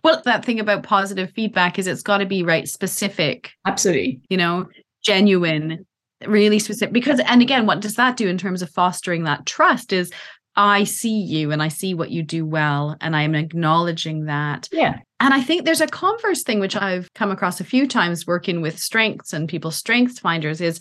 well, 0.04 0.22
that 0.24 0.44
thing 0.44 0.60
about 0.60 0.84
positive 0.84 1.32
feedback 1.32 1.78
is 1.78 1.86
it's 1.86 2.02
got 2.02 2.18
to 2.18 2.26
be 2.26 2.44
right 2.44 2.68
specific. 2.68 3.50
Absolutely. 3.66 4.20
You 4.28 4.36
know, 4.36 4.68
genuine, 5.02 5.86
really 6.26 6.60
specific. 6.60 6.92
Because, 6.92 7.20
and 7.20 7.42
again, 7.42 7.66
what 7.66 7.80
does 7.80 7.96
that 7.96 8.16
do 8.16 8.28
in 8.28 8.38
terms 8.38 8.62
of 8.62 8.70
fostering 8.70 9.24
that 9.24 9.46
trust 9.46 9.92
is 9.92 10.12
I 10.56 10.84
see 10.84 11.20
you 11.20 11.52
and 11.52 11.62
I 11.62 11.68
see 11.68 11.94
what 11.94 12.10
you 12.10 12.22
do 12.22 12.44
well, 12.44 12.96
and 13.00 13.14
I'm 13.14 13.34
acknowledging 13.34 14.24
that. 14.24 14.68
Yeah. 14.72 14.98
And 15.20 15.34
I 15.34 15.40
think 15.40 15.64
there's 15.64 15.80
a 15.80 15.86
converse 15.86 16.42
thing, 16.42 16.60
which 16.60 16.76
I've 16.76 17.12
come 17.14 17.30
across 17.30 17.60
a 17.60 17.64
few 17.64 17.86
times 17.86 18.26
working 18.26 18.60
with 18.60 18.78
strengths 18.78 19.32
and 19.32 19.48
people 19.48 19.70
strengths 19.70 20.18
finders 20.18 20.60
is 20.60 20.80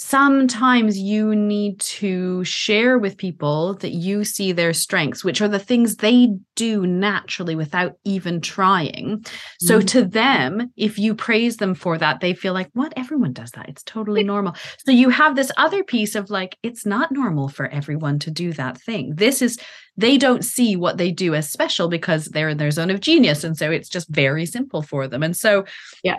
sometimes 0.00 0.96
you 0.96 1.34
need 1.34 1.80
to 1.80 2.44
share 2.44 2.98
with 2.98 3.16
people 3.16 3.74
that 3.74 3.90
you 3.90 4.22
see 4.22 4.52
their 4.52 4.72
strengths, 4.72 5.24
which 5.24 5.42
are 5.42 5.48
the 5.48 5.58
things 5.58 5.96
they 5.96 6.28
do 6.54 6.86
naturally 6.86 7.56
without 7.56 7.94
even 8.04 8.40
trying. 8.40 9.26
So 9.58 9.78
mm-hmm. 9.78 9.86
to 9.86 10.04
them, 10.04 10.72
if 10.76 11.00
you 11.00 11.16
praise 11.16 11.56
them 11.56 11.74
for 11.74 11.98
that, 11.98 12.20
they 12.20 12.32
feel 12.32 12.54
like, 12.54 12.70
what? 12.74 12.92
Everyone 12.96 13.32
does 13.32 13.50
that. 13.52 13.68
It's 13.68 13.82
totally 13.82 14.22
normal. 14.34 14.54
So 14.84 14.92
you 14.92 15.10
have 15.10 15.34
this 15.34 15.50
other 15.56 15.82
piece 15.82 16.14
of 16.14 16.30
like, 16.30 16.56
it's 16.62 16.86
not 16.86 17.10
normal 17.10 17.48
for 17.48 17.66
everyone 17.66 18.20
to 18.20 18.30
do 18.30 18.52
that 18.52 18.80
thing. 18.80 19.16
This 19.16 19.42
is, 19.42 19.58
they 19.96 20.16
don't 20.16 20.44
see 20.44 20.76
what 20.76 20.98
they 20.98 21.10
do 21.10 21.34
as 21.34 21.50
special 21.50 21.88
because 21.88 22.26
they're 22.26 22.50
in 22.50 22.58
their 22.58 22.70
zone 22.70 22.90
of 22.90 23.00
genius. 23.00 23.42
And 23.42 23.58
so 23.58 23.68
it's 23.72 23.88
just 23.88 24.08
very 24.08 24.46
simple 24.46 24.80
for 24.80 25.08
them. 25.08 25.24
And 25.24 25.36
so, 25.36 25.64
yeah 26.04 26.18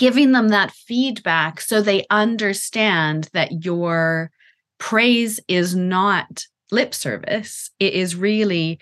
giving 0.00 0.32
them 0.32 0.48
that 0.48 0.70
feedback 0.70 1.60
so 1.60 1.82
they 1.82 2.06
understand 2.08 3.28
that 3.34 3.62
your 3.66 4.30
praise 4.78 5.38
is 5.46 5.76
not 5.76 6.46
lip 6.72 6.94
service. 6.94 7.70
It 7.78 7.92
is 7.92 8.16
really 8.16 8.80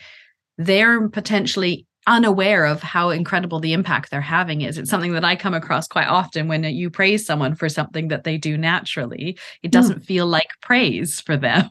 they're 0.59 1.09
potentially 1.09 1.87
unaware 2.07 2.65
of 2.65 2.83
how 2.83 3.11
incredible 3.11 3.59
the 3.59 3.73
impact 3.73 4.13
they're 4.13 4.21
having 4.21 4.61
is. 4.61 4.79
It's 4.79 4.91
something 4.91 5.13
that 5.13 5.25
I 5.25 5.35
come 5.35 5.55
across 5.55 5.89
quite 5.89 6.07
often 6.07 6.47
when 6.47 6.63
you 6.63 6.89
praise 6.89 7.27
someone 7.27 7.57
for 7.57 7.69
something 7.69 8.09
that 8.09 8.23
they 8.23 8.39
do 8.39 8.57
naturally. 8.57 9.37
It 9.65 9.69
hmm. 9.69 9.71
doesn't 9.71 10.03
mm. 10.03 10.07
feel 10.07 10.27
like 10.27 10.49
praise 10.63 11.21
for 11.21 11.37
them. 11.37 11.69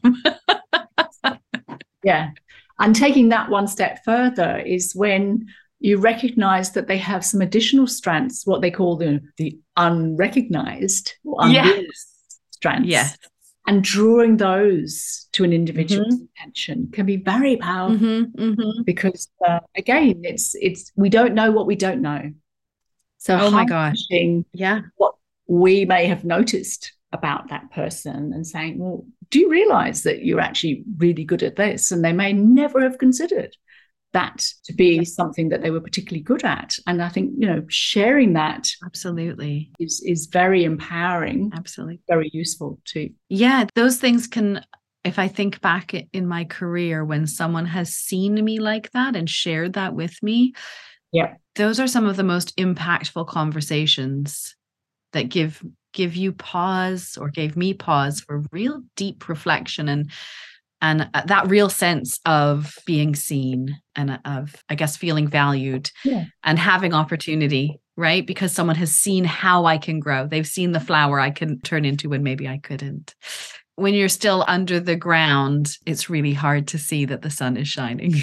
yeah. 2.04 2.32
And 2.78 2.94
taking 2.94 3.30
that 3.30 3.48
one 3.48 3.66
step 3.66 4.00
further 4.04 4.58
is 4.58 4.94
when 4.94 5.46
you 5.80 5.98
recognize 5.98 6.72
that 6.72 6.88
they 6.88 6.98
have 6.98 7.24
some 7.24 7.40
additional 7.40 7.86
strengths, 7.86 8.46
what 8.46 8.62
they 8.62 8.70
call 8.70 8.96
the, 8.96 9.20
the 9.36 9.58
unrecognized 9.76 11.14
or 11.24 11.46
yes. 11.46 11.84
strengths. 12.50 12.88
Yes. 12.88 13.16
And 13.66 13.84
drawing 13.84 14.38
those 14.38 15.28
to 15.32 15.44
an 15.44 15.52
individual's 15.52 16.14
mm-hmm. 16.14 16.24
attention 16.40 16.88
can 16.90 17.04
be 17.04 17.16
very 17.18 17.58
powerful 17.58 17.98
mm-hmm, 17.98 18.42
mm-hmm. 18.42 18.82
because, 18.84 19.28
uh, 19.46 19.60
again, 19.76 20.22
it's 20.24 20.54
it's 20.54 20.90
we 20.96 21.10
don't 21.10 21.34
know 21.34 21.50
what 21.52 21.66
we 21.66 21.76
don't 21.76 22.00
know. 22.00 22.32
So, 23.18 23.38
oh 23.38 23.50
my 23.50 23.66
gosh, 23.66 23.96
yeah, 24.54 24.80
what 24.96 25.16
we 25.46 25.84
may 25.84 26.06
have 26.06 26.24
noticed 26.24 26.92
about 27.12 27.50
that 27.50 27.70
person 27.70 28.32
and 28.32 28.46
saying, 28.46 28.78
well, 28.78 29.04
do 29.28 29.38
you 29.38 29.50
realize 29.50 30.02
that 30.04 30.24
you're 30.24 30.40
actually 30.40 30.84
really 30.96 31.24
good 31.24 31.42
at 31.42 31.56
this? 31.56 31.90
And 31.90 32.02
they 32.02 32.14
may 32.14 32.32
never 32.32 32.80
have 32.80 32.96
considered 32.96 33.54
that 34.18 34.44
to 34.64 34.72
be 34.72 35.04
something 35.04 35.48
that 35.50 35.62
they 35.62 35.70
were 35.70 35.80
particularly 35.80 36.22
good 36.22 36.44
at. 36.44 36.76
And 36.86 37.02
i 37.02 37.08
think 37.08 37.32
you 37.38 37.46
know 37.46 37.62
sharing 37.68 38.32
that 38.34 38.68
absolutely. 38.84 39.70
is 39.78 40.02
is 40.04 40.26
very 40.26 40.64
empowering. 40.64 41.52
Absolutely. 41.54 42.00
Very 42.08 42.30
useful 42.32 42.80
too. 42.84 43.10
Yeah 43.28 43.66
those 43.74 43.98
things 43.98 44.26
can 44.26 44.64
if 45.04 45.18
i 45.18 45.28
think 45.28 45.60
back 45.60 45.94
in 46.12 46.26
my 46.26 46.44
career 46.44 47.04
when 47.04 47.26
someone 47.26 47.66
has 47.66 47.88
seen 47.94 48.34
me 48.44 48.58
like 48.58 48.90
that 48.92 49.16
and 49.16 49.30
shared 49.30 49.74
that 49.74 49.94
with 49.94 50.20
me 50.22 50.52
yeah. 51.12 51.34
those 51.54 51.80
are 51.80 51.86
some 51.86 52.06
of 52.06 52.16
the 52.16 52.24
most 52.34 52.56
impactful 52.56 53.26
conversations 53.28 54.56
that 55.12 55.28
give 55.28 55.62
give 55.92 56.14
you 56.16 56.32
pause 56.32 57.16
or 57.20 57.28
gave 57.30 57.56
me 57.56 57.72
pause 57.72 58.20
for 58.20 58.44
real 58.52 58.82
deep 58.96 59.28
reflection 59.28 59.88
and 59.88 60.10
and 60.80 61.08
uh, 61.14 61.22
that 61.26 61.48
real 61.48 61.68
sense 61.68 62.20
of 62.24 62.74
being 62.86 63.14
seen 63.14 63.76
and 63.96 64.10
uh, 64.10 64.18
of 64.24 64.54
i 64.68 64.74
guess 64.74 64.96
feeling 64.96 65.28
valued 65.28 65.90
yeah. 66.04 66.24
and 66.44 66.58
having 66.58 66.94
opportunity 66.94 67.80
right? 67.98 68.24
Because 68.24 68.52
someone 68.52 68.76
has 68.76 68.92
seen 68.92 69.24
how 69.24 69.66
i 69.66 69.76
can 69.76 69.98
grow. 70.00 70.26
They've 70.26 70.46
seen 70.46 70.72
the 70.72 70.80
flower 70.80 71.20
i 71.20 71.30
can 71.30 71.60
turn 71.60 71.84
into 71.84 72.08
when 72.08 72.22
maybe 72.22 72.48
i 72.48 72.58
couldn't. 72.58 73.14
When 73.74 73.92
you're 73.92 74.08
still 74.08 74.44
under 74.48 74.80
the 74.80 74.96
ground 74.96 75.76
it's 75.84 76.08
really 76.08 76.32
hard 76.32 76.68
to 76.68 76.78
see 76.78 77.04
that 77.06 77.22
the 77.22 77.30
sun 77.30 77.56
is 77.56 77.68
shining. 77.68 78.14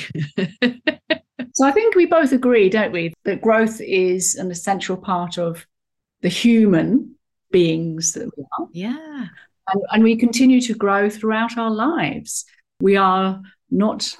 So 1.53 1.65
i 1.65 1.71
think 1.71 1.95
we 1.95 2.05
both 2.05 2.31
agree 2.31 2.69
don't 2.69 2.91
we 2.91 3.13
that 3.23 3.41
growth 3.41 3.79
is 3.81 4.35
an 4.35 4.51
essential 4.51 4.97
part 4.97 5.37
of 5.37 5.65
the 6.21 6.29
human 6.29 7.15
beings 7.51 8.13
that 8.13 8.29
we 8.35 8.43
are. 8.57 8.67
Yeah 8.71 9.27
and, 9.71 9.81
and 9.91 10.03
we 10.03 10.15
continue 10.15 10.61
to 10.61 10.73
grow 10.73 11.09
throughout 11.09 11.57
our 11.57 11.71
lives. 11.71 12.45
We 12.79 12.97
are 12.97 13.41
not 13.71 14.15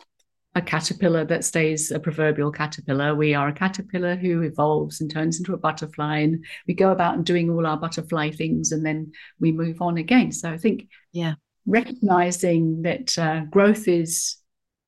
a 0.55 0.62
caterpillar 0.62 1.25
that 1.25 1.43
stays 1.43 1.91
a 1.91 1.99
proverbial 1.99 2.51
caterpillar. 2.51 3.13
We 3.13 3.34
are 3.34 3.49
a 3.49 3.53
caterpillar 3.53 4.15
who 4.15 4.41
evolves 4.41 5.01
and 5.01 5.12
turns 5.12 5.38
into 5.38 5.53
a 5.53 5.58
butterfly, 5.58 6.19
and 6.19 6.45
we 6.65 6.73
go 6.73 6.91
about 6.91 7.15
and 7.15 7.25
doing 7.25 7.49
all 7.49 7.65
our 7.65 7.77
butterfly 7.77 8.31
things, 8.31 8.71
and 8.71 8.86
then 8.86 9.12
we 9.39 9.51
move 9.51 9.81
on 9.81 9.97
again. 9.97 10.31
So 10.31 10.49
I 10.49 10.58
think, 10.58 10.88
yeah, 11.12 11.34
recognizing 11.65 12.84
that 12.84 13.17
uh, 13.17 13.41
growth 13.41 13.88
is 13.88 14.38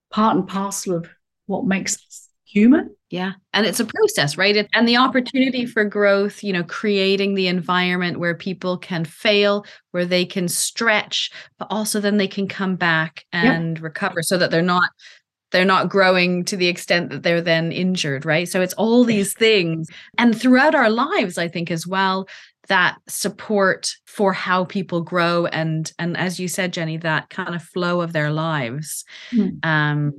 part 0.10 0.38
and 0.38 0.48
parcel 0.48 0.96
of 0.96 1.10
what 1.48 1.66
makes 1.66 1.96
us 1.96 2.27
human 2.48 2.96
yeah. 3.10 3.34
And 3.54 3.66
it's 3.66 3.80
a 3.80 3.86
process, 3.86 4.38
right? 4.38 4.68
and 4.74 4.88
the 4.88 4.98
opportunity 4.98 5.66
for 5.66 5.86
growth, 5.86 6.44
you 6.44 6.52
know, 6.52 6.64
creating 6.64 7.36
the 7.36 7.48
environment 7.48 8.20
where 8.20 8.36
people 8.36 8.78
can 8.78 9.06
fail, 9.06 9.66
where 9.92 10.06
they 10.06 10.26
can 10.26 10.48
stretch, 10.48 11.32
but 11.58 11.68
also 11.70 12.02
then 12.02 12.18
they 12.18 12.28
can 12.28 12.48
come 12.48 12.76
back 12.76 13.26
and 13.32 13.78
yep. 13.78 13.84
recover 13.84 14.22
so 14.22 14.38
that 14.38 14.52
they're 14.52 14.62
not 14.62 14.90
they're 15.52 15.64
not 15.64 15.88
growing 15.88 16.44
to 16.44 16.58
the 16.58 16.68
extent 16.68 17.10
that 17.10 17.24
they're 17.24 17.40
then 17.40 17.72
injured, 17.72 18.26
right? 18.26 18.50
So 18.50 18.60
it's 18.60 18.74
all 18.74 19.06
these 19.06 19.34
things. 19.34 19.88
And 20.18 20.38
throughout 20.38 20.76
our 20.76 20.90
lives, 20.90 21.38
I 21.38 21.48
think 21.48 21.72
as 21.72 21.88
well, 21.88 22.28
that 22.68 22.98
support 23.08 23.96
for 24.06 24.34
how 24.34 24.66
people 24.66 25.00
grow 25.02 25.46
and 25.46 25.92
and 26.00 26.18
as 26.18 26.38
you 26.38 26.50
said 26.50 26.74
jenny 26.74 26.98
that 26.98 27.30
kind 27.30 27.56
of 27.56 27.64
flow 27.64 28.02
of 28.02 28.12
their 28.12 28.30
lives 28.30 29.06
mm. 29.32 29.66
um 29.66 30.12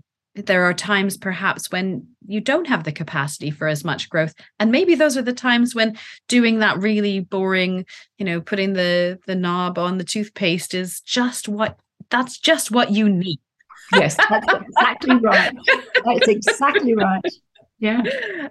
there 0.47 0.65
are 0.65 0.75
times 0.75 1.17
perhaps 1.17 1.71
when 1.71 2.07
you 2.27 2.41
don't 2.41 2.67
have 2.67 2.85
the 2.85 2.93
capacity 2.93 3.51
for 3.51 3.69
as 3.69 3.85
much 3.85 4.09
growth. 4.09 4.35
And 4.59 4.71
maybe 4.71 4.95
those 4.95 5.17
are 5.17 5.23
the 5.23 5.33
times 5.33 5.75
when 5.75 5.99
doing 6.29 6.59
that 6.59 6.79
really 6.79 7.21
boring 7.21 7.87
you 8.19 8.25
know 8.25 8.41
putting 8.41 8.73
the 8.73 9.19
the 9.27 9.35
knob 9.35 9.79
on 9.79 9.99
the 9.99 10.05
toothpaste 10.05 10.75
is 10.75 11.01
just 11.01 11.49
what 11.49 11.79
that's 12.11 12.39
just 12.39 12.71
what 12.71 12.91
you 12.91 13.09
need. 13.09 13.41
Yes 13.93 14.17
that's 14.17 14.47
exactly 14.53 15.17
right. 15.17 15.55
That's 16.05 16.29
exactly 16.29 16.95
right 16.95 17.23
yeah. 17.79 18.03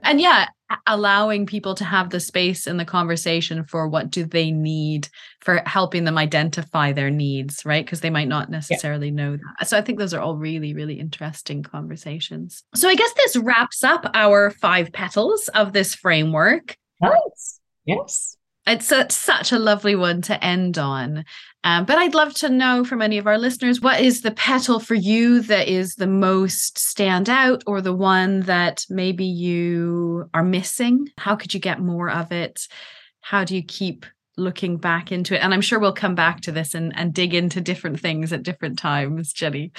And 0.04 0.22
yeah 0.22 0.48
allowing 0.86 1.46
people 1.46 1.76
to 1.76 1.86
have 1.86 2.10
the 2.10 2.20
space 2.20 2.68
and 2.68 2.78
the 2.78 2.86
conversation 2.86 3.63
for 3.63 3.88
what 3.88 4.10
do 4.10 4.26
they 4.26 4.52
need 4.52 5.08
for 5.40 5.62
helping 5.66 6.04
them 6.04 6.18
identify 6.18 6.92
their 6.92 7.10
needs 7.10 7.63
right? 7.66 7.86
Because 7.86 8.02
they 8.02 8.10
might 8.10 8.28
not 8.28 8.50
necessarily 8.50 9.08
yeah. 9.08 9.13
know 9.13 9.38
that. 9.38 9.68
So 9.68 9.78
i 9.78 9.82
think 9.82 9.98
those 9.98 10.13
are 10.13 10.20
all 10.22 10.36
really 10.36 10.74
really 10.74 11.00
interesting 11.00 11.63
conversations. 11.63 12.63
So 12.76 12.90
i 12.90 12.96
guess 12.96 13.13
this 13.13 13.38
wraps 13.38 13.84
up 13.84 14.10
our 14.13 14.52
five 14.52 14.92
petals 14.92 15.48
of 15.50 15.74
this 15.74 15.96
framework. 15.96 16.78
Nice. 17.02 17.60
Yes 17.86 18.37
it's 18.67 18.91
a, 18.91 19.10
such 19.10 19.51
a 19.51 19.60
lovely 19.60 19.95
one 19.95 20.21
to 20.23 20.43
end 20.43 20.77
on. 20.77 21.25
Um, 21.63 21.86
but 21.86 21.97
I'd 21.97 22.15
love 22.15 22.34
to 22.36 22.49
know 22.49 22.86
from 22.86 23.01
any 23.01 23.17
of 23.17 23.27
our 23.27 23.38
listeners 23.38 23.82
what 23.82 23.99
is 23.99 24.21
the 24.21 24.32
petal 24.32 24.80
for 24.80 24.93
you 24.93 25.41
that 25.41 25.67
is 25.67 25.95
the 25.95 26.08
most 26.08 26.77
stand 26.77 27.30
out 27.30 27.63
or 27.65 27.82
the 27.82 27.95
one 27.95 28.41
that 28.41 28.86
maybe 28.89 29.25
you 29.25 30.30
are 30.34 30.43
missing? 30.43 31.10
How 31.17 31.36
could 31.36 31.53
you 31.53 31.60
get 31.60 31.80
more 31.80 32.10
of 32.10 32.32
it? 32.32 32.67
How 33.21 33.43
do 33.43 33.56
you 33.56 33.63
keep 33.63 34.06
looking 34.38 34.77
back 34.77 35.12
into 35.12 35.36
it? 35.36 35.39
And 35.39 35.53
I'm 35.53 35.62
sure 35.62 35.80
we'll 35.80 35.93
come 35.93 36.15
back 36.15 36.41
to 36.41 36.51
this 36.51 36.73
and, 36.73 36.95
and 36.95 37.13
dig 37.13 37.34
into 37.34 37.60
different 37.60 37.99
things 37.99 38.32
at 38.32 38.43
different 38.43 38.80
times, 38.80 39.34
Jenny. 39.34 39.71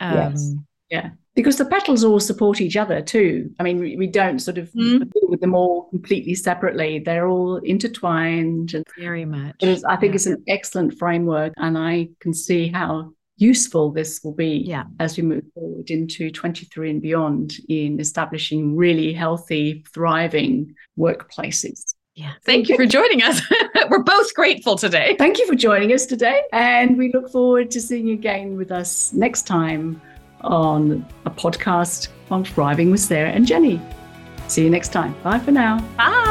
Um, 0.00 0.14
yes. 0.14 0.54
Yeah. 0.90 1.10
Because 1.34 1.56
the 1.58 1.64
petals 1.66 2.02
all 2.04 2.20
support 2.20 2.60
each 2.60 2.76
other 2.76 3.02
too. 3.02 3.50
I 3.58 3.62
mean, 3.62 3.78
we, 3.78 3.96
we 3.96 4.06
don't 4.06 4.38
sort 4.38 4.56
of 4.58 4.70
Mm. 4.72 5.00
deal 5.12 5.28
with 5.28 5.40
them 5.40 5.54
all 5.54 5.88
completely 5.90 6.34
separately. 6.34 7.00
They're 7.00 7.28
all 7.28 7.56
intertwined. 7.58 8.72
And 8.74 8.84
Very 8.98 9.24
much. 9.24 9.56
it 9.60 9.68
is, 9.68 9.84
I 9.84 9.96
think 9.96 10.12
Yeah. 10.12 10.16
it's 10.16 10.26
an 10.26 10.42
excellent 10.48 10.94
framework. 10.94 11.52
And 11.56 11.76
I 11.76 12.08
can 12.20 12.32
see 12.32 12.68
how 12.68 13.12
useful 13.36 13.90
this 13.92 14.20
will 14.24 14.32
be 14.32 14.64
Yeah. 14.66 14.84
as 14.98 15.16
we 15.18 15.22
move 15.24 15.44
forward 15.54 15.90
into 15.90 16.30
23 16.30 16.88
and 16.90 17.02
beyond 17.02 17.54
in 17.68 18.00
establishing 18.00 18.74
really 18.76 19.12
healthy, 19.12 19.84
thriving 19.92 20.74
workplaces. 20.98 21.94
Yeah. 22.14 22.32
Thank 22.46 22.70
you 22.70 22.76
for 22.76 22.86
joining 22.86 23.22
us. 23.22 23.42
We're 23.90 24.02
both 24.02 24.32
grateful 24.34 24.76
today. 24.76 25.16
Thank 25.18 25.38
you 25.38 25.46
for 25.46 25.54
joining 25.54 25.92
us 25.92 26.06
today. 26.06 26.40
And 26.50 26.96
we 26.96 27.10
look 27.12 27.28
forward 27.30 27.70
to 27.72 27.80
seeing 27.80 28.06
you 28.06 28.14
again 28.14 28.56
with 28.56 28.72
us 28.72 29.12
next 29.12 29.42
time 29.46 30.00
on 30.46 31.06
a 31.24 31.30
podcast 31.30 32.08
on 32.30 32.44
Thriving 32.44 32.90
with 32.90 33.00
Sarah 33.00 33.30
and 33.30 33.46
Jenny. 33.46 33.80
See 34.48 34.62
you 34.64 34.70
next 34.70 34.88
time. 34.88 35.14
Bye 35.22 35.38
for 35.38 35.50
now. 35.50 35.80
Bye. 35.96 36.26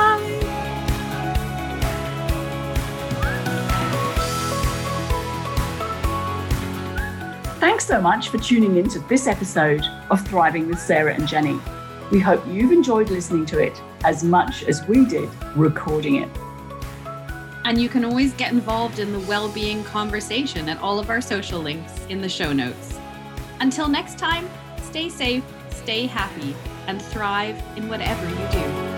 Thanks 7.60 7.86
so 7.86 7.99
much 7.99 8.30
for 8.30 8.38
tuning 8.38 8.78
in 8.78 8.89
to 8.89 8.99
this 9.08 9.28
episode 9.28 9.84
of 10.10 10.25
Thriving 10.28 10.67
with 10.67 10.80
Sarah 10.80 11.13
and 11.13 11.28
Jenny. 11.28 11.60
We 12.12 12.19
hope 12.19 12.45
you've 12.47 12.71
enjoyed 12.71 13.10
listening 13.10 13.45
to 13.47 13.60
it 13.60 13.82
as 14.04 14.23
much 14.23 14.63
as 14.63 14.88
we 14.88 15.06
did 15.06 15.30
recording 15.56 16.15
it. 16.15 16.30
And 17.65 17.82
you 17.82 17.89
can 17.89 18.06
always 18.06 18.32
get 18.34 18.51
involved 18.51 18.99
in 18.99 19.12
the 19.12 19.19
well-being 19.21 19.84
conversation 19.84 20.69
at 20.69 20.80
all 20.80 20.99
of 20.99 21.10
our 21.10 21.19
social 21.19 21.60
links 21.60 21.93
in 22.10 22.21
the 22.21 22.30
show 22.30 22.54
notes. 22.54 22.99
Until 23.59 23.87
next 23.87 24.17
time, 24.17 24.49
stay 24.81 25.09
safe, 25.09 25.43
stay 25.69 26.07
happy, 26.07 26.55
and 26.87 27.01
thrive 27.01 27.61
in 27.77 27.87
whatever 27.89 28.27
you 28.27 28.47
do. 28.51 28.94